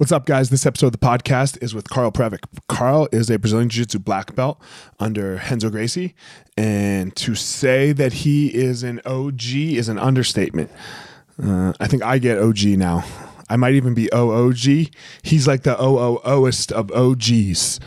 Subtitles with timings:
[0.00, 0.48] What's up, guys?
[0.48, 2.38] This episode of the podcast is with Carl Pravec.
[2.68, 4.58] Carl is a Brazilian Jiu Jitsu black belt
[4.98, 6.14] under Renzo Gracie.
[6.56, 10.70] And to say that he is an OG is an understatement.
[11.38, 13.04] Uh, I think I get OG now.
[13.50, 14.88] I might even be OOG.
[15.20, 17.78] He's like the OOOest of OGs.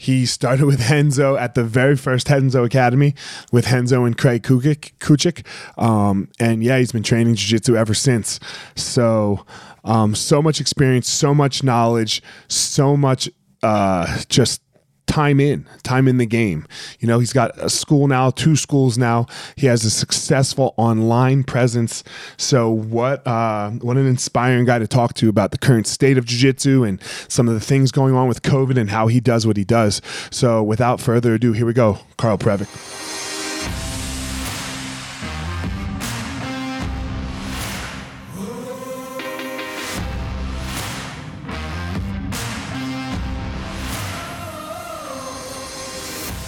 [0.00, 3.14] He started with Renzo at the very first Renzo Academy
[3.52, 4.92] with Renzo and Craig Kukuk.
[4.98, 5.46] Kukuk.
[5.76, 8.40] Um, and yeah, he's been training Jiu Jitsu ever since.
[8.76, 9.44] So,
[9.84, 13.28] um, so much experience, so much knowledge, so much
[13.62, 14.62] uh, just
[15.10, 16.66] time in, time in the game.
[17.00, 19.26] You know, he's got a school now, two schools now.
[19.56, 22.04] He has a successful online presence.
[22.36, 26.24] So what uh, what an inspiring guy to talk to about the current state of
[26.26, 29.56] jiu-jitsu and some of the things going on with COVID and how he does what
[29.56, 30.00] he does.
[30.30, 31.98] So without further ado, here we go.
[32.16, 33.19] Carl Pravec.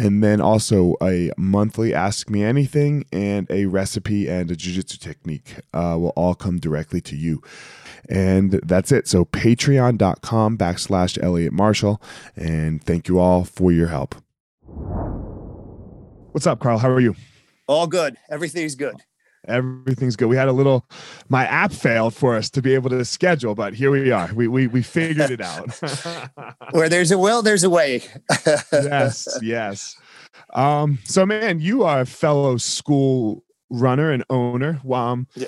[0.00, 5.56] and then also a monthly ask me anything and a recipe and a jiu-jitsu technique
[5.74, 7.42] uh, will all come directly to you.
[8.08, 9.06] And that's it.
[9.06, 12.00] So patreon.com backslash elliot marshall
[12.34, 14.14] and thank you all for your help.
[16.32, 16.78] What's up carl?
[16.78, 17.14] How are you?
[17.68, 18.16] All good.
[18.30, 18.96] Everything's good
[19.46, 20.28] everything's good.
[20.28, 20.86] We had a little,
[21.28, 24.30] my app failed for us to be able to schedule, but here we are.
[24.34, 25.70] We we we figured it out.
[26.72, 28.02] Where there's a will, there's a way.
[28.72, 29.96] yes, yes.
[30.54, 34.80] Um, so man, you are a fellow school runner and owner.
[34.90, 35.46] Um, yeah.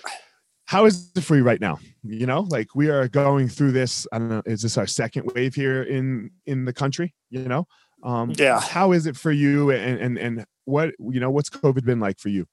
[0.64, 1.78] How is it for you right now?
[2.03, 4.06] You know, like we are going through this.
[4.12, 4.42] I don't know.
[4.47, 7.14] Is this our second wave here in in the country?
[7.30, 7.66] You know,
[8.03, 8.60] um, yeah.
[8.60, 9.70] How is it for you?
[9.70, 11.30] And and and what you know?
[11.30, 12.47] What's COVID been like for you?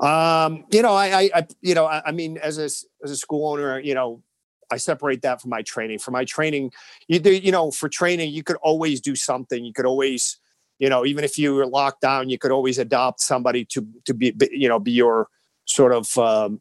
[0.00, 3.52] Um, you know, I, I, you know, I, I, mean, as a as a school
[3.52, 4.22] owner, you know,
[4.70, 5.98] I separate that from my training.
[5.98, 6.72] For my training,
[7.06, 9.64] you do, you know, for training, you could always do something.
[9.64, 10.38] You could always,
[10.78, 14.14] you know, even if you were locked down, you could always adopt somebody to to
[14.14, 15.28] be, you know, be your
[15.66, 16.60] sort of, um,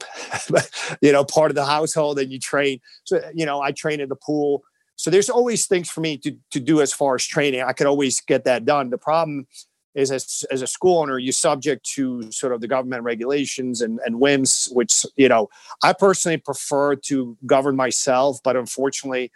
[1.00, 2.80] you know, part of the household, and you train.
[3.04, 4.62] So, you know, I train in the pool.
[4.96, 7.62] So there's always things for me to to do as far as training.
[7.62, 8.90] I could always get that done.
[8.90, 9.48] The problem
[9.94, 14.00] is as, as a school owner, you're subject to sort of the government regulations and,
[14.04, 15.48] and whims, which, you know,
[15.82, 18.40] I personally prefer to govern myself.
[18.42, 19.30] But unfortunately,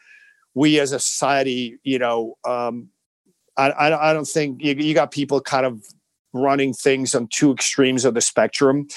[0.55, 2.89] we as a society, you know, um,
[3.57, 5.85] I, I, I don't think you, you got people kind of
[6.33, 8.89] running things on two extremes of the spectrum.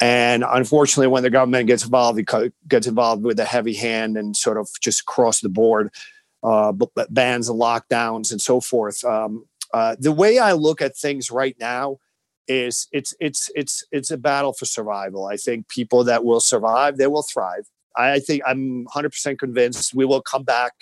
[0.00, 4.36] And unfortunately, when the government gets involved, it gets involved with a heavy hand and
[4.36, 5.90] sort of just across the board,
[6.42, 6.72] uh,
[7.08, 9.04] bans and lockdowns and so forth.
[9.04, 11.98] Um, uh, the way I look at things right now
[12.48, 15.26] is it's it's it's it's a battle for survival.
[15.26, 17.68] I think people that will survive, they will thrive.
[17.96, 20.72] I think I'm 100% convinced we will come back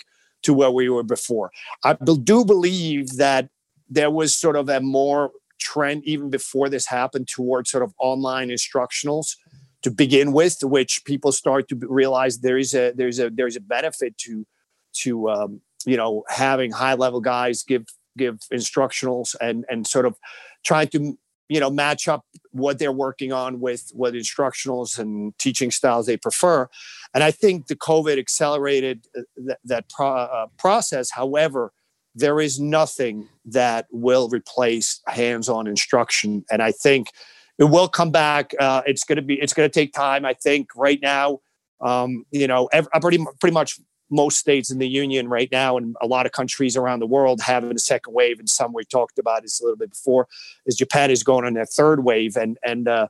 [0.43, 1.49] to where we were before.
[1.83, 3.49] I do believe that
[3.89, 8.49] there was sort of a more trend even before this happened towards sort of online
[8.49, 9.37] instructionals
[9.83, 13.61] to begin with, which people start to realize there is a there's a there's a
[13.61, 14.45] benefit to
[14.93, 17.85] to um, you know having high level guys give
[18.17, 20.17] give instructionals and and sort of
[20.63, 21.17] trying to
[21.49, 26.17] you know match up what they're working on with what instructionals and teaching styles they
[26.17, 26.67] prefer.
[27.13, 31.11] And i think the covid accelerated uh, th- that pro- uh, process.
[31.11, 31.71] However
[32.17, 36.45] there is nothing that will replace hands-on instruction.
[36.49, 37.09] And i think
[37.57, 38.53] it will come back.
[38.59, 40.25] Uh, it's going to be it's going to take time.
[40.25, 41.39] I think right now
[41.81, 43.79] um, you know every, pretty pretty much
[44.09, 47.41] most states in the union right now and a lot of countries around the world
[47.41, 48.39] having a second wave.
[48.39, 50.27] And some we talked about this a little bit before
[50.65, 52.35] is japan is going on their third wave.
[52.35, 53.07] And and uh,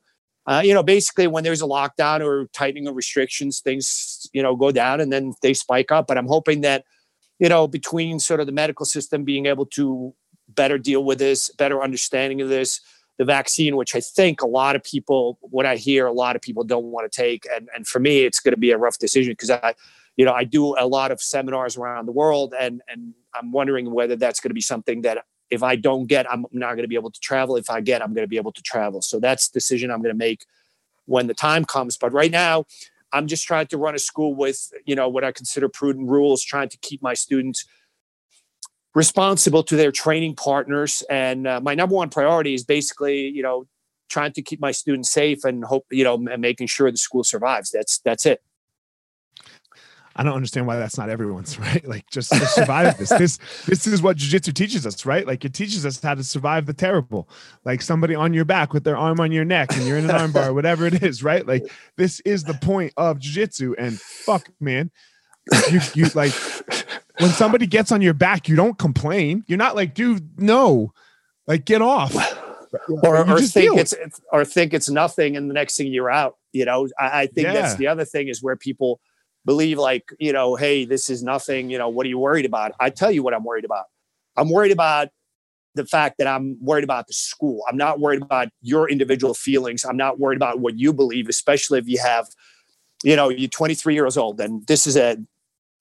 [0.48, 4.56] uh, you know basically when there's a lockdown or tightening of restrictions things you know
[4.56, 6.08] go down and then they spike up.
[6.08, 6.86] But i'm hoping that
[7.40, 10.14] you know between sort of the medical system being able to
[10.48, 12.80] better deal with this better understanding of this
[13.18, 16.42] the vaccine, which I think a lot of people, what I hear, a lot of
[16.42, 17.48] people don't want to take.
[17.54, 19.74] And, and for me, it's going to be a rough decision because I,
[20.18, 23.92] you know, I do a lot of seminars around the world and, and I'm wondering
[23.92, 26.88] whether that's going to be something that if I don't get, I'm not going to
[26.88, 27.56] be able to travel.
[27.56, 29.02] If I get, I'm going to be able to travel.
[29.02, 30.46] So that's decision I'm going to make
[31.06, 31.98] when the time comes.
[31.98, 32.66] But right now,
[33.14, 36.44] I'm just trying to run a school with, you know, what I consider prudent rules,
[36.44, 37.66] trying to keep my students
[38.94, 41.04] responsible to their training partners.
[41.10, 43.68] And uh, my number one priority is basically, you know,
[44.10, 47.72] trying to keep my students safe and hope, you know, making sure the school survives.
[47.72, 48.42] That's that's it.
[50.16, 51.86] I don't understand why that's not everyone's right.
[51.86, 53.10] Like just, just survive this.
[53.10, 55.28] This this is what jujitsu teaches us, right?
[55.28, 57.30] Like it teaches us how to survive the terrible.
[57.66, 60.16] Like somebody on your back with their arm on your neck and you're in an
[60.16, 61.46] armbar, whatever it is, right?
[61.46, 63.76] Like this is the point of jujitsu.
[63.78, 64.92] And fuck, man,
[65.72, 66.34] you you like
[67.20, 69.44] when somebody gets on your back, you don't complain.
[69.48, 70.94] You're not like, dude, no,
[71.48, 72.16] like get off.
[72.90, 76.38] Or, or think it's, it's, or think it's nothing, and the next thing you're out.
[76.52, 77.54] You know, I, I think yeah.
[77.54, 79.00] that's the other thing is where people
[79.46, 81.70] believe like, you know, hey, this is nothing.
[81.70, 82.74] You know, what are you worried about?
[82.80, 83.86] I tell you what I'm worried about.
[84.36, 85.10] I'm worried about
[85.76, 87.62] the fact that I'm worried about the school.
[87.70, 89.86] I'm not worried about your individual feelings.
[89.86, 92.28] I'm not worried about what you believe, especially if you have,
[93.04, 95.18] you know, you're 23 years old and this is a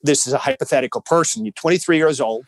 [0.03, 1.47] this is a hypothetical person.
[1.47, 2.45] You're 23 years old.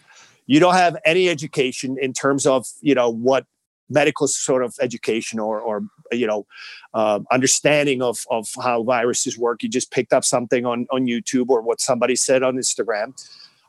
[0.47, 3.47] You don't have any education in terms of you know what
[3.89, 6.47] medical sort of education or or you know
[6.95, 9.63] uh, understanding of of how viruses work.
[9.63, 13.15] You just picked up something on on YouTube or what somebody said on Instagram.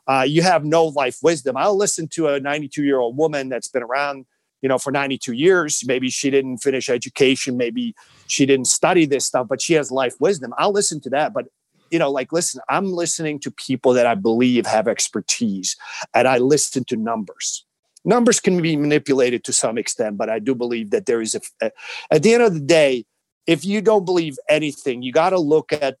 [0.06, 1.56] Uh, you have no life wisdom.
[1.56, 4.26] I'll listen to a 92 year old woman that's been around
[4.60, 7.94] you know for 92 years maybe she didn't finish education maybe
[8.26, 11.46] she didn't study this stuff but she has life wisdom i'll listen to that but
[11.90, 15.76] you know, like, listen, I'm listening to people that I believe have expertise
[16.14, 17.64] and I listen to numbers.
[18.08, 21.70] Numbers can be manipulated to some extent, but I do believe that there is a,
[22.10, 23.04] at the end of the day,
[23.46, 25.98] if you don't believe anything, you got to look at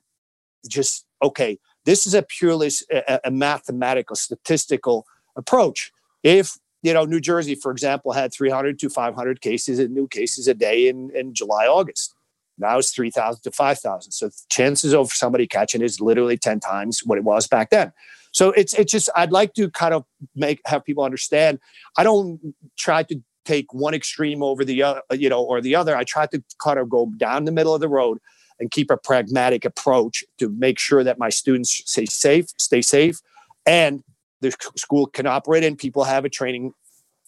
[0.66, 5.06] just, okay, this is a purely a, a mathematical, statistical
[5.36, 5.92] approach.
[6.22, 10.48] If you know, New Jersey, for example, had 300 to 500 cases and new cases
[10.48, 12.14] a day in, in July, August.
[12.56, 14.12] Now it's 3,000 to 5,000.
[14.12, 17.92] So chances of somebody catching is literally 10 times what it was back then.
[18.38, 20.04] So it's it's just I'd like to kind of
[20.36, 21.58] make have people understand.
[21.96, 25.96] I don't try to take one extreme over the other, you know, or the other.
[25.96, 28.18] I try to kind of go down the middle of the road
[28.60, 33.18] and keep a pragmatic approach to make sure that my students stay safe, stay safe,
[33.66, 34.04] and
[34.40, 36.72] the school can operate and people have a training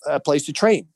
[0.07, 0.87] a place to train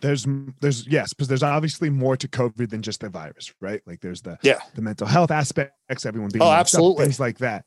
[0.00, 0.26] there's
[0.60, 4.20] there's yes because there's obviously more to covid than just the virus right like there's
[4.20, 7.64] the yeah the mental health aspects everyone being oh absolutely things like that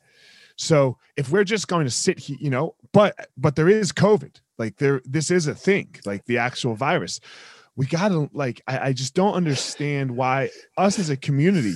[0.60, 4.40] so if we're just going to sit here you know but but there is covid
[4.60, 7.20] like there this is a thing like the actual virus.
[7.76, 11.76] We gotta like I, I just don't understand why us as a community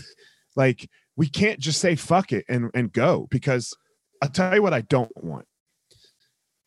[0.56, 3.74] like we can't just say fuck it and and go because
[4.22, 5.48] i'll tell you what i don't want.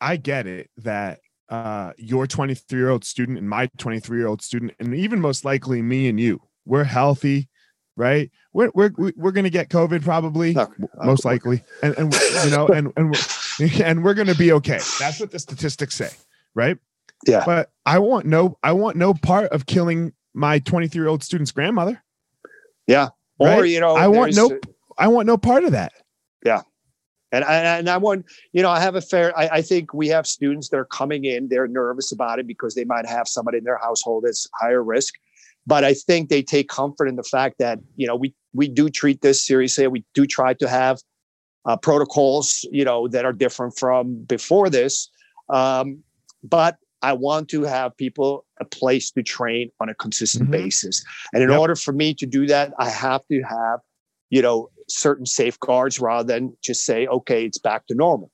[0.01, 1.19] I get it that
[1.49, 5.45] uh, your 23 year old student and my 23 year old student, and even most
[5.45, 7.47] likely me and you, we're healthy,
[7.97, 8.31] right?
[8.53, 10.71] We're we're we're gonna get COVID probably, no,
[11.03, 12.13] most likely, and and
[12.45, 14.79] you know, and and we're, and we're gonna be okay.
[14.99, 16.11] That's what the statistics say,
[16.55, 16.77] right?
[17.25, 17.43] Yeah.
[17.45, 21.51] But I want no, I want no part of killing my 23 year old student's
[21.51, 22.01] grandmother.
[22.85, 23.09] Yeah.
[23.39, 24.57] Or you know, I want no,
[24.97, 25.93] I want no part of that.
[26.45, 26.61] Yeah.
[27.31, 30.07] And I, and I want, you know, I have a fair, I, I, think we
[30.07, 33.57] have students that are coming in, they're nervous about it because they might have somebody
[33.57, 35.13] in their household that's higher risk.
[35.67, 38.89] But I think they take comfort in the fact that, you know, we, we do
[38.89, 39.85] treat this seriously.
[39.87, 40.99] We do try to have
[41.65, 45.09] uh, protocols, you know, that are different from before this.
[45.49, 46.03] Um,
[46.41, 50.63] but I want to have people a place to train on a consistent mm-hmm.
[50.63, 51.03] basis.
[51.33, 51.59] And in yep.
[51.59, 53.81] order for me to do that, I have to have,
[54.29, 58.31] you know, certain safeguards rather than just say, okay, it's back to normal.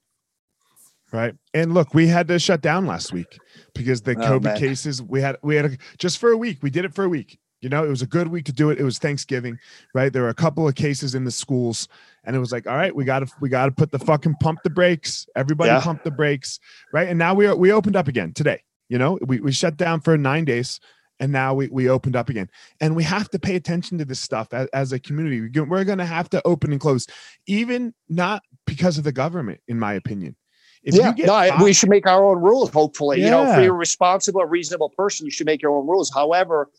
[1.13, 1.35] Right.
[1.53, 3.37] And look, we had to shut down last week
[3.75, 4.57] because the oh, COVID man.
[4.57, 6.63] cases we had we had a, just for a week.
[6.63, 7.37] We did it for a week.
[7.61, 8.79] You know, it was a good week to do it.
[8.79, 9.57] It was Thanksgiving,
[9.93, 10.11] right?
[10.11, 11.87] There were a couple of cases in the schools,
[12.25, 14.35] and it was like, all right, we got to we got to put the fucking
[14.41, 15.27] pump the brakes.
[15.35, 15.81] Everybody yeah.
[15.81, 16.59] pump the brakes,
[16.91, 17.07] right?
[17.07, 18.63] And now we are, we opened up again today.
[18.89, 20.79] You know, we we shut down for nine days,
[21.19, 22.49] and now we, we opened up again
[22.81, 25.97] and we have to pay attention to this stuff as, as a community we're going
[25.97, 27.07] to have to open and close
[27.47, 30.35] even not because of the government in my opinion
[30.83, 32.69] if yeah, no, five, we should make our own rules.
[32.69, 33.25] Hopefully, yeah.
[33.25, 36.11] you know, if you're a responsible, reasonable person, you should make your own rules.
[36.13, 36.69] However,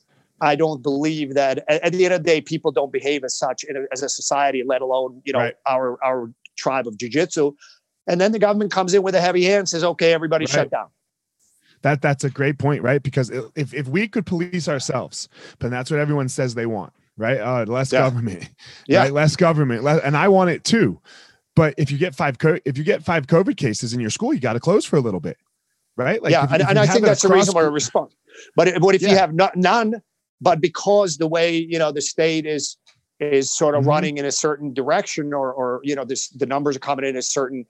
[0.40, 3.64] I don't believe that at, the end of the day, people don't behave as such
[3.64, 5.54] a, as a society, let alone you know right.
[5.66, 7.54] our our tribe of jujitsu.
[8.06, 10.52] And then the government comes in with a heavy hand, and says, "Okay, everybody, right.
[10.52, 10.88] shut down."
[11.84, 13.02] that that's a great point, right?
[13.02, 15.28] Because if if we could police ourselves,
[15.60, 17.38] but that's what everyone says they want, right?
[17.38, 18.00] Uh, less yeah.
[18.00, 18.50] government,
[18.88, 19.12] yeah, right?
[19.12, 20.98] less government, less, and I want it too.
[21.56, 24.34] But if you get five co- if you get five COVID cases in your school,
[24.34, 25.38] you got to close for a little bit,
[25.96, 26.22] right?
[26.22, 28.14] Like yeah, if, and, if and I think that's a reasonable response.
[28.56, 29.10] But what if yeah.
[29.10, 30.02] you have not, none?
[30.40, 32.76] But because the way you know the state is
[33.20, 33.90] is sort of mm-hmm.
[33.90, 37.16] running in a certain direction, or or you know this the numbers are coming in
[37.16, 37.64] a certain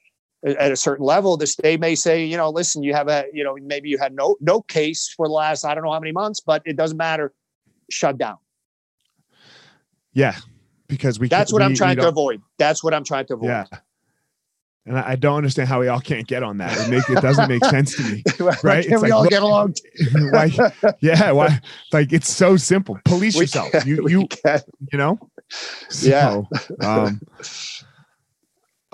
[0.45, 3.43] at a certain level, the state may say, you know, listen, you have a, you
[3.43, 6.13] know, maybe you had no no case for the last I don't know how many
[6.13, 7.33] months, but it doesn't matter.
[7.91, 8.37] Shut down.
[10.13, 10.37] Yeah,
[10.89, 11.29] because we.
[11.29, 12.43] That's what we, I'm trying to avoid.
[12.59, 13.49] That's what I'm trying to avoid.
[13.49, 13.67] Yeah.
[14.87, 16.77] And I don't understand how we all can't get on that.
[16.77, 18.23] It make it doesn't make sense to me,
[18.63, 18.87] right?
[18.87, 19.75] Can we like, all look, get along?
[20.31, 20.51] why,
[21.01, 21.59] yeah, why?
[21.91, 22.99] Like it's so simple.
[23.07, 23.73] Police we yourself.
[23.73, 24.61] Can, you you can.
[24.93, 25.19] you know.
[25.89, 26.47] So,
[26.81, 26.87] yeah.
[26.87, 27.21] um,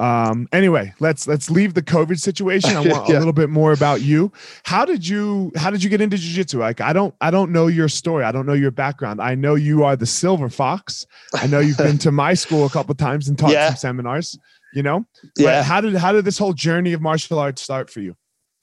[0.01, 2.71] um, anyway, let's let's leave the COVID situation.
[2.71, 3.17] I want yeah.
[3.17, 4.33] a little bit more about you.
[4.65, 6.59] How did you how did you get into jiu-jitsu?
[6.59, 8.25] Like I don't I don't know your story.
[8.25, 9.21] I don't know your background.
[9.21, 11.07] I know you are the silver fox.
[11.35, 13.69] I know you've been to my school a couple times and taught yeah.
[13.69, 14.39] some seminars,
[14.73, 15.05] you know?
[15.37, 15.59] Yeah.
[15.59, 18.17] But how did how did this whole journey of martial arts start for you?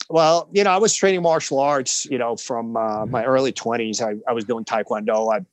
[0.09, 4.01] Well, you know, I was training martial arts, you know, from uh, my early 20s.
[4.01, 5.31] I, I was doing taekwondo.
[5.31, 5.45] I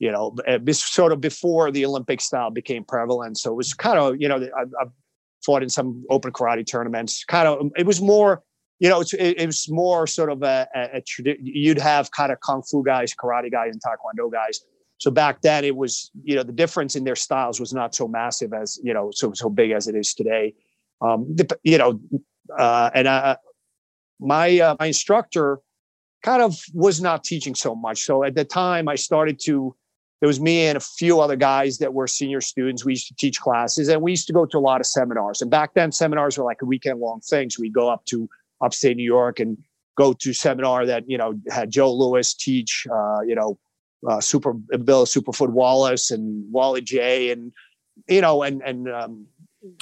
[0.00, 0.34] you know,
[0.72, 3.36] sort of before the Olympic style became prevalent.
[3.36, 4.36] So it was kind of, you know,
[4.80, 4.86] I,
[5.44, 7.24] fought in some open karate tournaments.
[7.24, 8.42] Kind of, it was more,
[8.78, 11.02] you know, it, it was more sort of a, a, a.
[11.40, 14.60] You'd have kind of kung fu guys, karate guys, and taekwondo guys.
[14.98, 18.06] So back then, it was, you know, the difference in their styles was not so
[18.06, 20.54] massive as, you know, so so big as it is today.
[21.00, 22.00] Um, you know,
[22.58, 23.36] uh, and uh,
[24.20, 25.60] my uh, my instructor
[26.22, 28.04] kind of was not teaching so much.
[28.04, 29.74] So at the time, I started to
[30.20, 32.84] there was me and a few other guys that were senior students.
[32.84, 35.40] We used to teach classes and we used to go to a lot of seminars.
[35.40, 37.48] And back then, seminars were like a weekend long thing.
[37.48, 38.28] So we'd go up to
[38.60, 39.56] upstate New York and
[39.96, 43.58] go to seminar that, you know, had Joe Lewis teach, uh, you know,
[44.08, 47.52] uh, Super Bill Superfoot Wallace and Wally Jay and,
[48.06, 49.26] you know, and, and, um,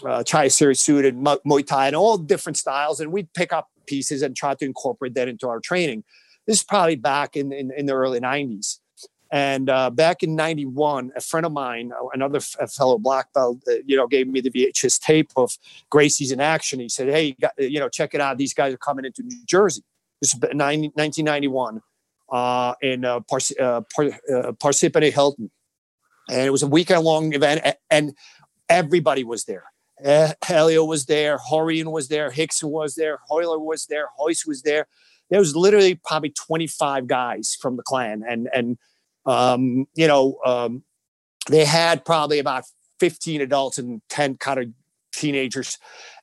[0.04, 3.00] uh, Chai Sirisute and Muay Thai and all different styles.
[3.00, 6.04] And we'd pick up pieces and try to incorporate that into our training.
[6.46, 8.77] This is probably back in, in, in the early 90s.
[9.30, 13.74] And uh, back in '91, a friend of mine, uh, another fellow black belt, uh,
[13.84, 15.56] you know, gave me the VHS tape of
[15.90, 16.80] Gracie's in action.
[16.80, 18.38] He said, "Hey, you got know, check it out.
[18.38, 19.82] These guys are coming into New Jersey."
[20.20, 21.82] This is 1991
[22.30, 24.20] uh, in uh, uh, Par-
[24.54, 25.50] Parsippany Hilton,
[26.30, 28.14] and it was a weekend-long event, and
[28.68, 29.64] everybody was there.
[30.04, 34.62] Uh, Helio was there, Rorion was there, Rickson was there, Royler was there, Royce was
[34.62, 34.86] there.
[35.28, 38.78] There was literally probably 25 guys from the clan, and and
[39.28, 40.82] um, you know, um,
[41.48, 42.64] they had probably about
[42.98, 44.66] 15 adults and 10 kind of
[45.12, 45.78] teenagers,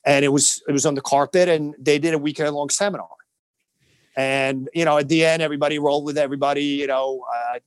[0.05, 3.07] and it was it was on the carpet, and they did a weekend long seminar.
[4.17, 6.63] And you know, at the end, everybody rolled with everybody.
[6.63, 7.59] You know, uh,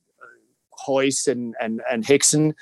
[1.27, 2.53] and and and Rickson,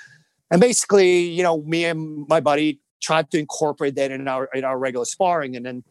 [0.51, 4.63] and basically, you know, me and my buddy tried to incorporate that in our in
[4.63, 5.84] our regular sparring, and then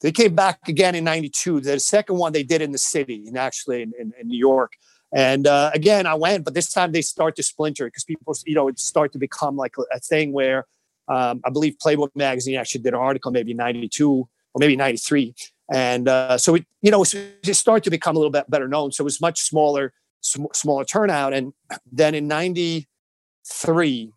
[0.00, 3.38] they came back again in 92 the second one they did in the city and
[3.38, 4.72] actually in, in, in new york
[5.12, 8.54] and uh, again, I went, but this time they start to splinter because people, you
[8.54, 10.66] know, it start to become like a, thing where
[11.08, 14.28] um, I believe Playboy magazine actually did an article maybe 92 or
[14.58, 15.34] maybe 93.
[15.70, 18.90] And uh, so it, you know, it started to become a little bit better known.
[18.90, 21.34] So it was much smaller, sm- smaller turnout.
[21.34, 21.52] And
[21.90, 24.12] then in 93,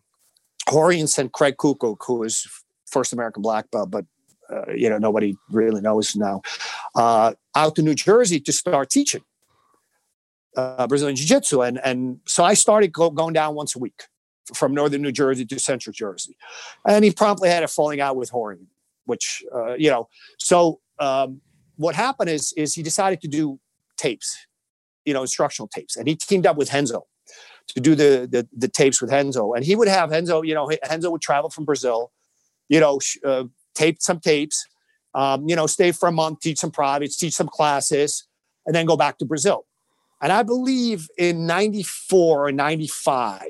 [0.68, 2.48] Rorion sent Craig Kukuk, who was
[2.86, 4.06] first American black belt, but
[4.50, 6.40] uh, you know, nobody really knows now,
[6.94, 9.22] uh, out to New Jersey to start teaching
[10.56, 11.62] uh, Brazilian Jiu Jitsu.
[11.62, 14.04] And, and so I started go, going down once a week
[14.54, 16.36] from northern New Jersey to central Jersey.
[16.86, 18.66] And he promptly had a falling out with Rorion,
[19.04, 20.08] which, uh, you know,
[20.38, 21.40] so um,
[21.76, 23.58] what happened is, is he decided to do
[23.96, 24.46] tapes,
[25.04, 25.96] you know, instructional tapes.
[25.96, 27.06] And he teamed up with Renzo
[27.68, 29.52] to do the, the, the tapes with Renzo.
[29.52, 32.12] And he would have Renzo, you know, Renzo would travel from Brazil,
[32.68, 33.44] you know, uh,
[33.74, 34.66] tape some tapes,
[35.14, 38.28] um, you know, stay for a month, teach some privates, teach some classes,
[38.64, 39.66] and then go back to Brazil.
[40.22, 43.46] And I believe in 94 or 95,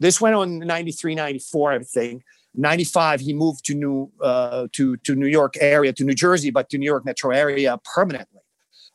[0.00, 2.22] this went on 93, 94, I think.
[2.54, 6.70] 95, he moved to New uh, to to New York area, to New Jersey, but
[6.70, 8.40] to New York metro area permanently.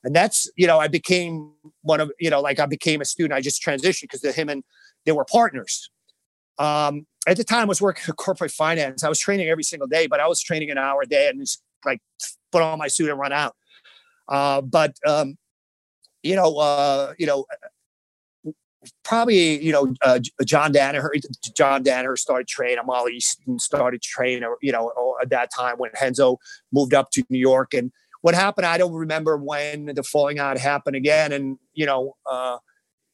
[0.03, 1.51] And that's, you know, I became
[1.81, 3.37] one of, you know, like I became a student.
[3.37, 4.63] I just transitioned because him and
[5.05, 5.91] they were partners.
[6.57, 9.03] Um, at the time, I was working in corporate finance.
[9.03, 11.39] I was training every single day, but I was training an hour a day and
[11.39, 12.01] just like
[12.51, 13.55] put on my suit and run out.
[14.27, 15.37] Uh, but um,
[16.23, 17.45] you know, uh, you know,
[19.03, 21.09] probably you know uh, John Danaher.
[21.55, 22.79] John Danaher started training.
[22.79, 24.49] Amal Easton started training.
[24.61, 26.37] You know, at that time when Renzo
[26.71, 30.57] moved up to New York, and what happened, I don't remember when the falling out
[30.57, 31.31] happened again.
[31.31, 32.57] And, you know, uh,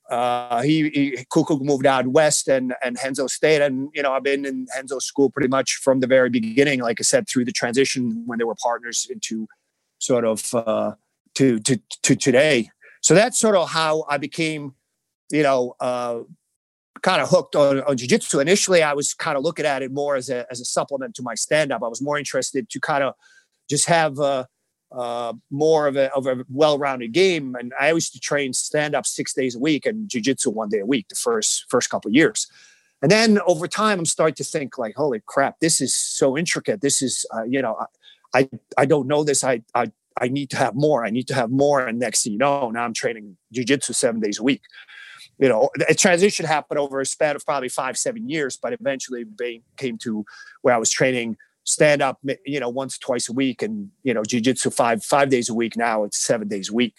[0.10, 3.62] uh, he, he Kukuk moved out west and and Renzo stayed.
[3.62, 6.80] And you know, I've been in Renzo's school pretty much from the very beginning.
[6.80, 9.48] Like I said, through the transition when they were partners into
[10.00, 10.94] sort of uh,
[11.36, 12.70] to to to today.
[13.02, 14.74] So that's sort of how I became,
[15.32, 16.20] you know, uh,
[17.02, 18.40] kind of hooked on, on jiu-jitsu.
[18.40, 21.24] Initially, I was kind of looking at it more as a as a supplement to
[21.24, 21.84] my stand-up.
[21.84, 23.14] I was more interested to kind of
[23.70, 24.20] just have.
[24.20, 24.46] Uh,
[24.92, 27.56] uh, more of a, of a well-rounded game.
[27.56, 30.86] And I used to train stand-up six days a week and jiu-jitsu one day a
[30.86, 32.48] week the first first couple years.
[33.02, 36.80] And then over time, I'm starting to think like, holy crap, this is so intricate.
[36.82, 37.78] This is, uh, you know,
[38.34, 39.44] I, I don't know this.
[39.44, 41.06] I, I, I need to have more.
[41.06, 41.86] I need to have more.
[41.86, 44.62] And next thing you know, now I'm training jiu-jitsu seven days a week.
[45.38, 49.24] You know, a transition happened over a span of probably five, seven years, but eventually
[49.78, 50.26] came to
[50.62, 54.22] where I was training stand up, you know, once, twice a week, and you know,
[54.22, 55.78] jujitsu five five days a week.
[55.78, 56.96] Now it's seven days a week.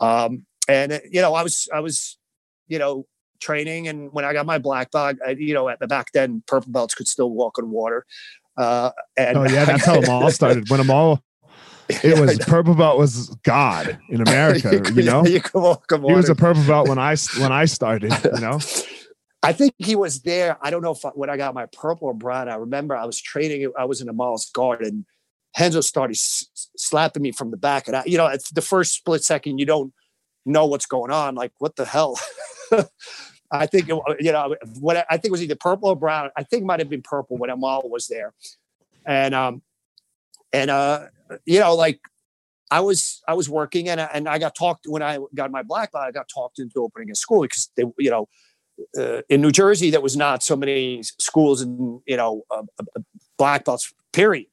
[0.00, 2.18] Um, and you know, I was I was,
[2.66, 3.06] you know,
[3.40, 6.42] training, and when I got my black belt, I, you know, at the back then,
[6.46, 8.06] purple belts could still walk on water.
[8.56, 10.68] Uh, and oh yeah, that's how them all started.
[10.68, 11.22] When them all
[12.02, 14.82] it was purple belt was God in America.
[14.88, 18.12] you, you know, you he was a purple belt when I when I started.
[18.24, 18.58] You know,
[19.42, 20.56] I think he was there.
[20.60, 22.48] I don't know if I, when I got my purple or brown.
[22.48, 23.72] I remember I was training.
[23.78, 25.04] I was in a Miles guard, and
[25.58, 26.46] Renzo started s-
[26.76, 27.88] slapping me from the back.
[27.88, 29.92] And I, you know, it's the first split second you don't
[30.44, 31.34] know what's going on.
[31.34, 32.18] Like, what the hell?
[33.52, 36.30] I think it, you know what I think it was either purple or brown.
[36.36, 38.32] I think it might have been purple when Amal was there,
[39.04, 39.62] and um,
[40.52, 41.06] and uh,
[41.44, 42.00] you know, like
[42.70, 45.92] I was I was working and and I got talked when I got my black
[45.92, 46.04] belt.
[46.04, 48.28] I got talked into opening a school because they, you know,
[48.98, 53.00] uh, in New Jersey, there was not so many schools and you know uh, uh,
[53.38, 53.92] black belts.
[54.12, 54.46] Period.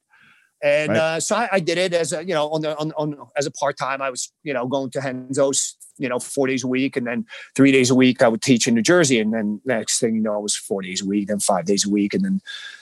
[0.62, 0.98] And right.
[0.98, 3.46] uh, so I, I, did it as a you know on the on, on as
[3.46, 4.02] a part time.
[4.02, 7.24] I was you know going to Renzo's you know four days a week, and then
[7.56, 10.20] three days a week I would teach in New Jersey, and then next thing you
[10.20, 12.40] know, it was four days a week, then five days a week, and then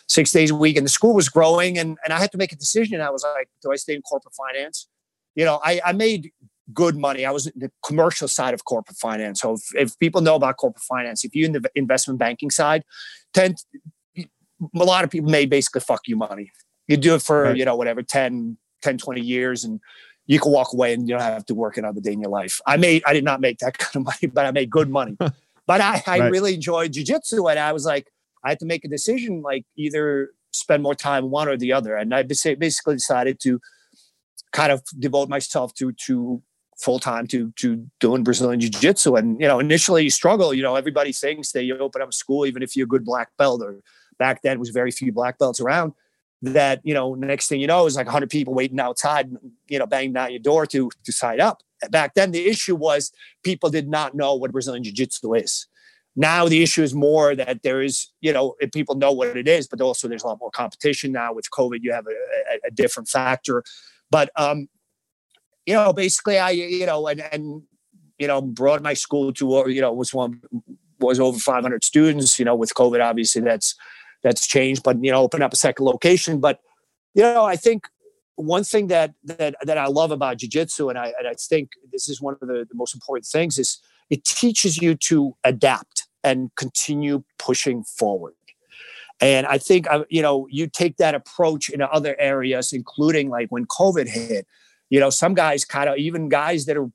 [0.08, 0.76] six days a week.
[0.76, 3.00] And the school was growing, and and I had to make a decision.
[3.00, 4.88] I was like, do I stay in corporate finance?
[5.37, 6.33] You know, I, I made
[6.72, 7.24] good money.
[7.24, 9.40] I was in the commercial side of corporate finance.
[9.40, 12.83] So if, if people know about corporate finance, if you're in the investment banking side,
[13.33, 13.59] tend
[14.74, 16.50] a lot of people may basically fuck you money.
[16.88, 17.57] You do it for, right.
[17.57, 19.81] you know, whatever, 10, 10, 20 years and
[20.27, 22.61] you can walk away and you don't have to work another day in your life.
[22.66, 25.16] I made, I did not make that kind of money, but I made good money.
[25.66, 26.33] but I, I right.
[26.33, 28.11] really enjoyed jujitsu and I was like,
[28.44, 31.96] I had to make a decision, like either spend more time one or the other.
[31.96, 33.61] And I basically decided to
[34.53, 36.42] kind of devote myself to, to
[36.79, 39.16] full time to to doing Brazilian Jiu Jitsu.
[39.16, 40.55] And you know, initially you struggle.
[40.55, 43.05] You know, everybody thinks that you open up a school, even if you're a good
[43.05, 43.81] black belt, or
[44.18, 45.92] back then was very few black belts around.
[46.40, 49.29] That you know, next thing you know is like 100 people waiting outside,
[49.68, 51.62] you know, banging down your door to to sign up.
[51.90, 53.11] Back then, the issue was
[53.42, 55.66] people did not know what Brazilian Jiu Jitsu is.
[56.14, 59.68] Now the issue is more that there is, you know, people know what it is,
[59.68, 61.79] but also there's a lot more competition now with COVID.
[61.83, 63.62] You have a, a, a different factor.
[64.11, 64.68] But um,
[65.68, 67.62] you know, basically I, you know, and, and,
[68.18, 70.40] you know, brought my school to, you know, was one,
[70.98, 73.74] was over 500 students, you know, with COVID, obviously that's,
[74.22, 76.40] that's changed, but, you know, open up a second location.
[76.40, 76.61] But,
[77.14, 77.85] you know, I think
[78.37, 82.09] one thing that, that, that I love about jujitsu, and I, and I think this
[82.09, 83.78] is one of the, the most important things is
[84.11, 88.35] it teaches you to adapt and continue pushing forward.
[89.20, 93.48] And I think, uh, you know, you take that approach in other areas, including like
[93.50, 94.46] when COVID hit,
[94.90, 96.90] you know, some guys kind of even guys that are,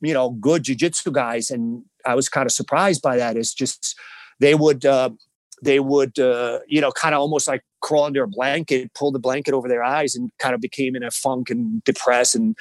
[0.00, 3.36] you know, good jujitsu guys, and I was kind of surprised by that.
[3.36, 3.98] Is just
[4.40, 5.10] they would uh,
[5.66, 9.18] they would uh, you know kind of almost like crawl under a blanket, pull the
[9.18, 12.56] blanket over their eyes, and kind of became in a funk and depressed and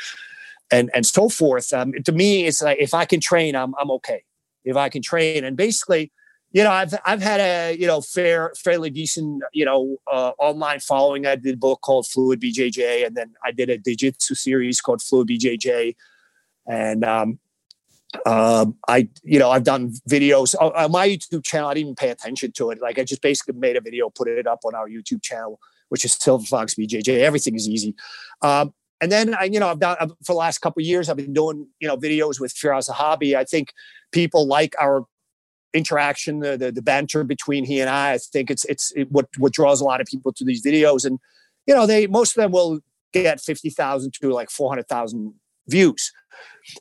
[0.72, 1.72] and and so forth.
[1.72, 4.24] Um, to me, it's like if I can train, I'm I'm okay.
[4.66, 6.12] If I can train, and basically
[6.56, 10.80] you know, I've I've had a you know fair, fairly decent you know uh, online
[10.80, 11.26] following.
[11.26, 15.02] I did a book called Fluid BJJ, and then I did a jiu-jitsu series called
[15.02, 15.96] Fluid BJJ,
[16.66, 17.40] and um,
[18.26, 21.70] uh, I you know I've done videos on, on my YouTube channel.
[21.70, 22.82] I didn't even pay attention to it.
[22.82, 26.06] Like I just basically made a video, put it up on our YouTube channel, which
[26.06, 27.20] is Silver Fox BJJ.
[27.20, 27.96] Everything is easy.
[28.42, 31.10] Um, and then I, you know, I've done for the last couple years.
[31.10, 33.36] I've been doing, you know, videos with Firas Zahabi.
[33.36, 33.74] I think
[34.12, 35.06] people like our
[35.74, 38.14] interaction, the, the, the banter between he and I.
[38.14, 41.06] I think it's it's it, what what draws a lot of people to these videos,
[41.06, 41.20] and
[41.68, 42.80] you know they most of them will
[43.12, 45.34] get fifty thousand to like four hundred thousand
[45.68, 46.12] views.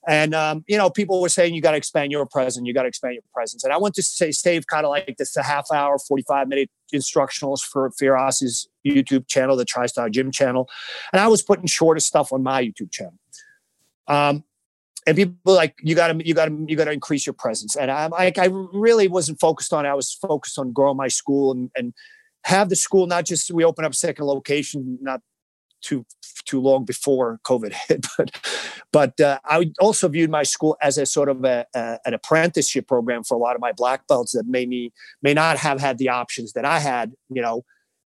[0.09, 2.83] And um, you know, people were saying you got to expand your presence, you got
[2.83, 3.65] to expand your presence.
[3.65, 6.71] And I went to say save kind of like this a half hour, 45 minute
[6.95, 10.69] instructionals for Firas' YouTube channel, the TriStar Gym channel.
[11.13, 13.15] And I was putting shorter stuff on my YouTube channel.
[14.07, 14.45] Um,
[15.07, 17.77] and people like you got to you got to you got to increase your presence
[17.77, 21.53] and i'm like i really wasn't focused on i was focused on growing my school
[21.53, 21.93] and, and
[22.45, 25.21] have the school not just we open up second location not
[25.85, 26.05] too
[26.45, 28.31] too long before covid hit but
[28.93, 32.87] but uh, i also viewed my school as a sort of a, a, an apprenticeship
[32.87, 34.93] program for a lot of my black belts that may me
[35.23, 37.65] may not have had the options that i had you know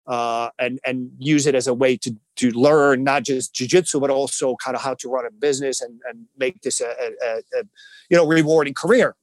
[0.07, 4.11] uh, and and use it as a way to to learn not just jujitsu but
[4.11, 7.63] also kind of how to run a business and, and make this a, a, a
[8.11, 9.17] you know rewarding career.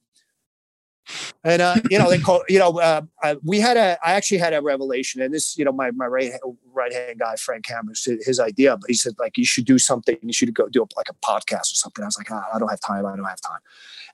[1.44, 4.38] And uh, you know they call you know uh, uh, we had a I actually
[4.38, 6.32] had a revelation and this you know my my right
[6.72, 10.16] right hand guy Frank Hammer his idea but he said like you should do something
[10.22, 12.02] you should go do like a podcast or something.
[12.02, 13.60] I was like oh, I don't have time I don't have time.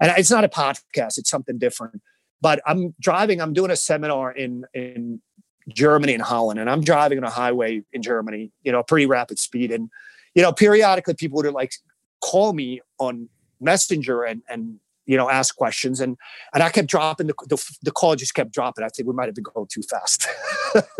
[0.01, 2.01] And it's not a podcast it's something different
[2.41, 5.21] but I'm driving I'm doing a seminar in in
[5.69, 9.39] Germany and Holland, and I'm driving on a highway in Germany, you know, pretty rapid
[9.39, 9.91] speed, and
[10.35, 11.73] you know, periodically people would like
[12.21, 13.29] call me on
[13.61, 16.17] Messenger and and you know ask questions, and
[16.55, 18.85] and I kept dropping the the, the call just kept dropping.
[18.85, 20.29] I think we might have been going too fast,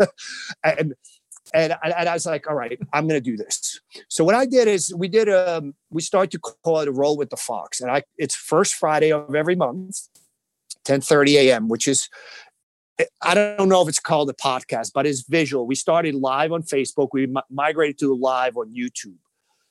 [0.63, 0.95] and.
[1.51, 3.81] And, and I was like, all right, I'm going to do this.
[4.07, 7.17] So what I did is we did um we started to call it a roll
[7.17, 10.09] with the fox, and I it's first Friday of every month,
[10.85, 12.07] 10:30 a.m., which is
[13.23, 15.65] I don't know if it's called a podcast, but it's visual.
[15.65, 17.09] We started live on Facebook.
[17.13, 19.17] We migrated to live on YouTube.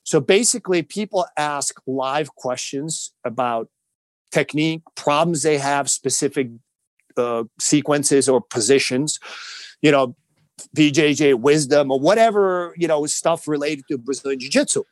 [0.03, 3.69] So basically, people ask live questions about
[4.31, 6.49] technique, problems they have, specific
[7.17, 9.19] uh, sequences or positions,
[9.83, 10.17] you know,
[10.77, 14.85] BJJ wisdom or whatever, you know, stuff related to Brazilian Jiu Jitsu.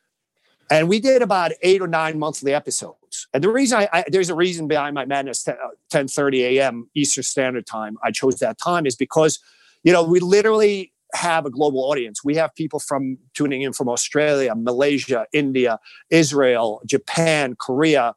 [0.71, 3.29] And we did about eight or nine monthly episodes.
[3.33, 5.47] And the reason I, I there's a reason behind my madness
[5.91, 6.91] 10, 30 a.m.
[6.95, 7.97] Eastern Standard Time.
[8.03, 9.39] I chose that time is because,
[9.85, 12.25] you know, we literally have a global audience.
[12.25, 15.79] We have people from tuning in from Australia, Malaysia, India,
[16.11, 18.15] Israel, Japan, Korea,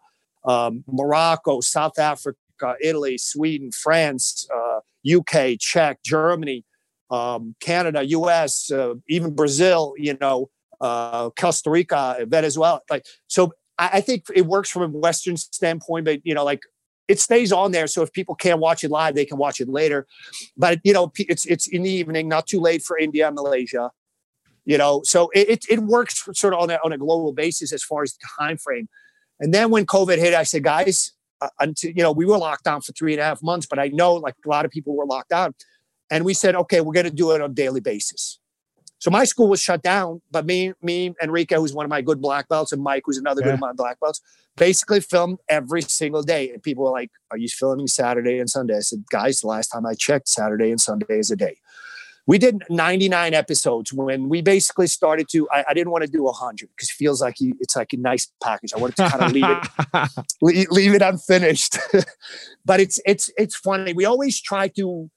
[0.50, 6.66] um, Morocco, South Africa, Italy, Sweden, France, uh, UK, Czech, Germany,
[7.12, 10.50] um, Canada, US, uh, even Brazil, you know,
[10.82, 12.82] uh, Costa Rica, Venezuela.
[12.90, 16.62] Like, so I, I think it works from a Western standpoint, but you know, like
[17.08, 17.86] it stays on there.
[17.86, 20.08] So if people can't watch it live, they can watch it later.
[20.58, 23.92] But you know, it's it's in the evening, not too late for India and Malaysia.
[24.66, 27.74] You know, so it, it, it works sort of on a, on a global basis
[27.74, 28.88] as far as the time frame.
[29.40, 32.66] And then when COVID hit, I said, guys, uh, until you know, we were locked
[32.66, 34.96] down for three and a half months, but I know like a lot of people
[34.96, 35.54] were locked down.
[36.12, 38.40] And we said, okay, we're going to do it on a daily basis.
[39.00, 42.22] So my school was shut down, but me, me, Enrique, who's one of my good
[42.22, 43.48] black belts, and Mike, who's another yeah.
[43.48, 44.20] good of my black belts,
[44.58, 46.52] basically filmed every single day.
[46.52, 49.70] And people were like, "Are you filming Saturday and Sunday?" I said, "Guys, the last
[49.70, 51.56] time I checked, Saturday and Sunday is a day."
[52.30, 55.50] We did 99 episodes when we basically started to.
[55.52, 57.98] I, I didn't want to do 100 because it feels like you, it's like a
[57.98, 58.72] nice package.
[58.72, 61.80] I wanted to kind of leave it, leave, leave it unfinished.
[62.66, 63.94] but it's it's it's funny.
[63.94, 65.10] We always try to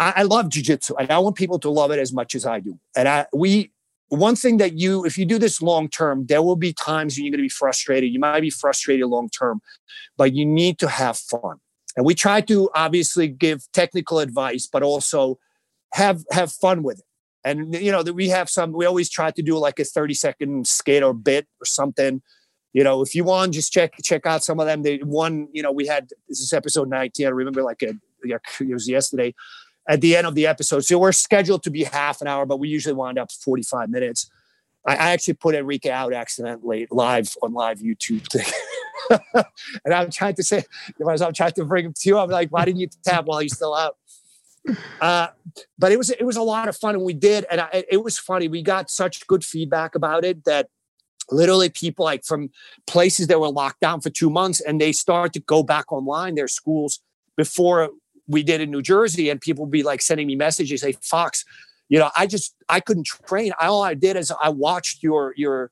[0.00, 2.58] I, I love jujitsu and I want people to love it as much as I
[2.58, 2.76] do.
[2.96, 3.70] And I, we,
[4.08, 7.24] one thing that you, if you do this long term, there will be times when
[7.24, 8.12] you're going to be frustrated.
[8.12, 9.60] You might be frustrated long term,
[10.16, 11.58] but you need to have fun.
[11.96, 15.38] And we try to obviously give technical advice, but also
[15.92, 17.04] have have fun with it.
[17.44, 18.72] And you know that we have some.
[18.72, 22.22] We always try to do like a 30 second skate or bit or something.
[22.72, 24.82] You know, if you want, just check check out some of them.
[24.82, 27.26] They one, you know, we had this is episode 19.
[27.26, 29.34] I remember like a, it was yesterday
[29.88, 30.80] at the end of the episode.
[30.84, 34.30] So we're scheduled to be half an hour, but we usually wind up 45 minutes.
[34.86, 38.46] I, I actually put Enrique out accidentally live on live YouTube thing.
[39.84, 40.64] and I'm trying to say,
[41.10, 43.40] as I'm trying to bring him to you, I'm like, why didn't you tap while
[43.40, 43.96] he's still out?
[45.00, 45.28] Uh,
[45.78, 48.02] but it was it was a lot of fun, and we did, and I, it
[48.02, 48.48] was funny.
[48.48, 50.68] We got such good feedback about it that
[51.30, 52.50] literally people like from
[52.86, 56.34] places that were locked down for two months, and they started to go back online.
[56.34, 57.00] Their schools
[57.36, 57.90] before
[58.28, 61.44] we did in New Jersey, and people would be like sending me messages, say, Fox,
[61.88, 63.52] you know, I just I couldn't train.
[63.60, 65.70] All I did is I watched your your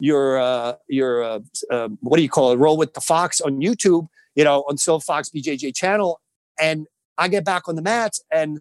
[0.00, 2.56] your uh, your uh, uh, what do you call it?
[2.56, 6.20] Roll with the Fox on YouTube, you know, on Silver Fox BJJ channel,
[6.60, 6.86] and
[7.18, 8.60] I get back on the mats and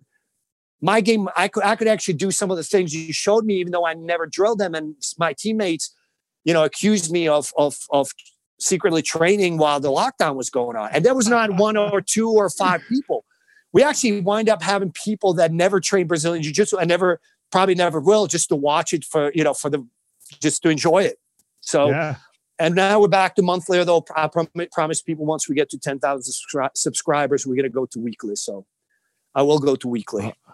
[0.81, 3.55] my game I could I could actually do some of the things you showed me,
[3.55, 5.95] even though I never drilled them, and my teammates,
[6.43, 8.11] you know, accused me of of of
[8.59, 12.29] secretly training while the lockdown was going on, and there was not one or two
[12.29, 13.25] or five people
[13.73, 17.19] we actually wind up having people that never train Brazilian Jiu Jitsu and never,
[17.51, 19.85] probably never will, just to watch it for, you know, for the,
[20.41, 21.17] just to enjoy it.
[21.61, 22.15] So, yeah.
[22.61, 23.79] And now we're back to monthly.
[23.79, 26.33] Although I prom- promise people once we get to ten thousand
[26.75, 28.35] subscribers, we're gonna go to weekly.
[28.35, 28.65] So
[29.35, 30.25] I will go to weekly.
[30.47, 30.51] Uh,